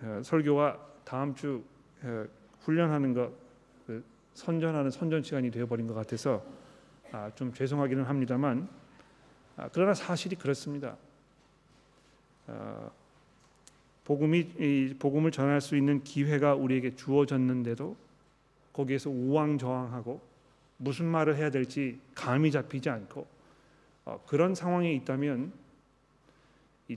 어, 0.01 0.21
설교와 0.23 0.79
다음 1.03 1.35
주 1.35 1.63
어, 2.01 2.25
훈련하는 2.61 3.13
것 3.13 3.47
그 3.87 4.03
선전하는 4.33 4.91
선전 4.91 5.23
시간이 5.23 5.49
되어버린 5.49 5.87
것 5.87 5.93
같아서 5.93 6.45
아, 7.13 7.31
좀 7.33 7.53
죄송하기는 7.53 8.03
합니다만 8.03 8.67
아, 9.55 9.69
그러나 9.71 9.93
사실이 9.93 10.35
그렇습니다. 10.35 10.97
어, 12.47 12.91
복음이 14.03 14.95
복음을 14.99 15.31
전할 15.31 15.61
수 15.61 15.75
있는 15.77 16.03
기회가 16.03 16.53
우리에게 16.53 16.95
주어졌는데도 16.95 17.95
거기에서 18.73 19.09
우왕좌왕하고 19.09 20.21
무슨 20.77 21.05
말을 21.05 21.37
해야 21.37 21.49
될지 21.49 21.99
감이 22.13 22.51
잡히지 22.51 22.89
않고 22.89 23.25
어, 24.05 24.21
그런 24.27 24.53
상황에 24.53 24.91
있다면 24.93 25.53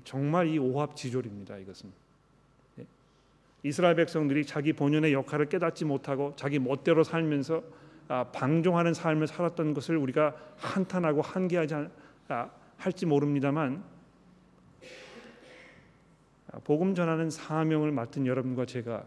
정말 0.05 0.48
이 0.48 0.59
오합지졸입니다. 0.59 1.59
이것은 1.59 1.90
예. 2.79 2.87
이스라엘 3.62 3.96
백성들이 3.96 4.46
자기 4.46 4.72
본연의 4.72 5.12
역할을 5.12 5.46
깨닫지 5.48 5.85
못하고 5.85 6.35
자기 6.37 6.59
멋대로 6.59 7.03
살면서 7.03 7.62
아, 8.09 8.24
방종하는 8.33 8.94
삶을 8.94 9.26
살았던 9.26 9.74
것을 9.74 9.96
우리가 9.96 10.37
한탄하고 10.57 11.22
한계하지 11.22 11.74
아, 12.29 12.50
할지 12.76 13.07
모릅니다만 13.07 13.83
아, 16.53 16.59
복음 16.64 16.94
전하는 16.94 17.31
사명을 17.31 17.92
맡은 17.92 18.26
여러분과 18.26 18.66
제가 18.66 19.05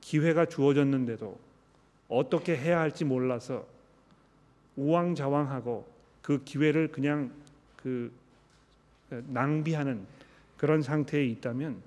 기회가 0.00 0.46
주어졌는데도 0.46 1.38
어떻게 2.08 2.56
해야 2.56 2.80
할지 2.80 3.04
몰라서 3.04 3.66
우왕좌왕하고 4.76 5.86
그 6.22 6.42
기회를 6.44 6.92
그냥 6.92 7.32
그 7.76 8.12
낭비하는 9.10 10.06
그런 10.56 10.82
상태에 10.82 11.24
있다면 11.24 11.82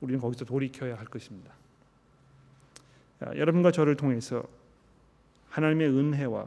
우리는 0.00 0.20
거기서 0.20 0.44
돌이켜야 0.44 0.96
할 0.96 1.06
것입니다. 1.06 1.52
여러분과 3.20 3.72
저를 3.72 3.96
통해서 3.96 4.44
하나님의 5.50 5.88
은혜와 5.88 6.46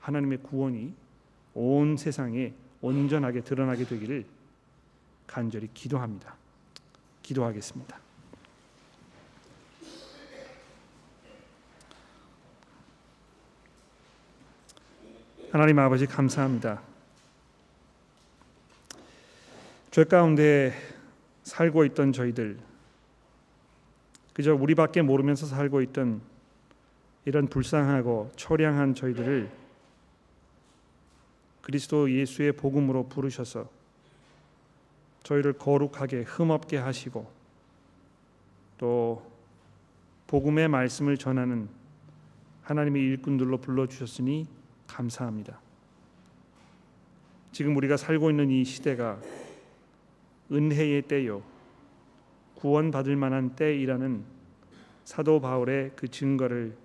하나님의 0.00 0.38
구원이 0.38 0.94
온 1.54 1.96
세상에 1.96 2.52
온전하게 2.80 3.42
드러나게 3.42 3.84
되기를 3.84 4.26
간절히 5.26 5.68
기도합니다. 5.72 6.34
기도하겠습니다. 7.22 7.98
하나님 15.52 15.78
아버지 15.78 16.06
감사합니다. 16.06 16.91
죄 19.92 20.04
가운데 20.04 20.72
살고 21.42 21.84
있던 21.84 22.14
저희들 22.14 22.58
그저 24.32 24.54
우리밖에 24.54 25.02
모르면서 25.02 25.44
살고 25.44 25.82
있던 25.82 26.22
이런 27.26 27.46
불쌍하고 27.46 28.32
처량한 28.34 28.94
저희들을 28.94 29.50
그리스도 31.60 32.10
예수의 32.10 32.52
복음으로 32.52 33.06
부르셔서 33.10 33.68
저희를 35.24 35.52
거룩하게 35.52 36.22
흠없게 36.22 36.78
하시고 36.78 37.30
또 38.78 39.30
복음의 40.26 40.68
말씀을 40.68 41.18
전하는 41.18 41.68
하나님의 42.62 43.02
일꾼들로 43.02 43.58
불러 43.58 43.86
주셨으니 43.86 44.46
감사합니다. 44.86 45.60
지금 47.52 47.76
우리가 47.76 47.98
살고 47.98 48.30
있는 48.30 48.50
이 48.50 48.64
시대가 48.64 49.20
은혜의 50.52 51.02
때요 51.02 51.42
구원받을 52.56 53.16
만한 53.16 53.56
때이라는 53.56 54.24
사도 55.04 55.40
바울의 55.40 55.92
그 55.96 56.06
증거를 56.06 56.76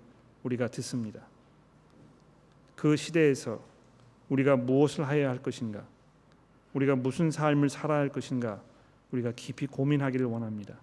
우리가 0.42 0.68
듣습니다. 0.68 1.20
그 2.74 2.96
시대에서 2.96 3.62
우리가 4.28 4.56
무엇을 4.56 5.08
해야 5.08 5.30
할 5.30 5.40
것인가? 5.40 5.84
우리가 6.74 6.96
무슨 6.96 7.30
삶을 7.30 7.68
살아야 7.68 8.00
할 8.00 8.08
것인가? 8.08 8.60
우리가 9.12 9.32
깊이 9.32 9.66
고민하기를 9.66 10.26
원합니다. 10.26 10.74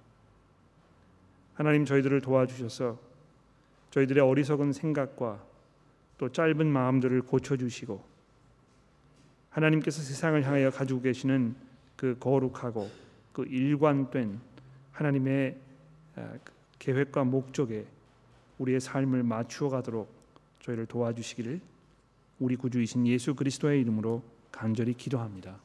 하나님 1.53 1.85
저희들을 1.85 2.21
도와주셔서 2.21 2.99
저희들의 3.91 4.23
어리석은 4.23 4.73
생각과 4.73 5.43
또 6.17 6.29
짧은 6.29 6.65
마음들을 6.67 7.21
고쳐 7.21 7.55
주시고 7.55 8.03
하나님께서 9.49 10.01
세상을 10.01 10.43
향하여 10.43 10.69
가지고 10.69 11.01
계시는 11.01 11.55
그 11.95 12.17
거룩하고 12.19 12.89
그 13.33 13.45
일관된 13.45 14.39
하나님의 14.91 15.57
아, 16.15 16.33
그 16.43 16.53
계획과 16.79 17.23
목적에 17.23 17.85
우리의 18.59 18.79
삶을 18.79 19.23
맞추어 19.23 19.69
가도록 19.69 20.09
저희를 20.61 20.85
도와주시기를 20.85 21.59
우리 22.39 22.55
구주이신 22.55 23.07
예수 23.07 23.35
그리스도의 23.35 23.81
이름으로 23.81 24.23
간절히 24.51 24.93
기도합니다. 24.93 25.57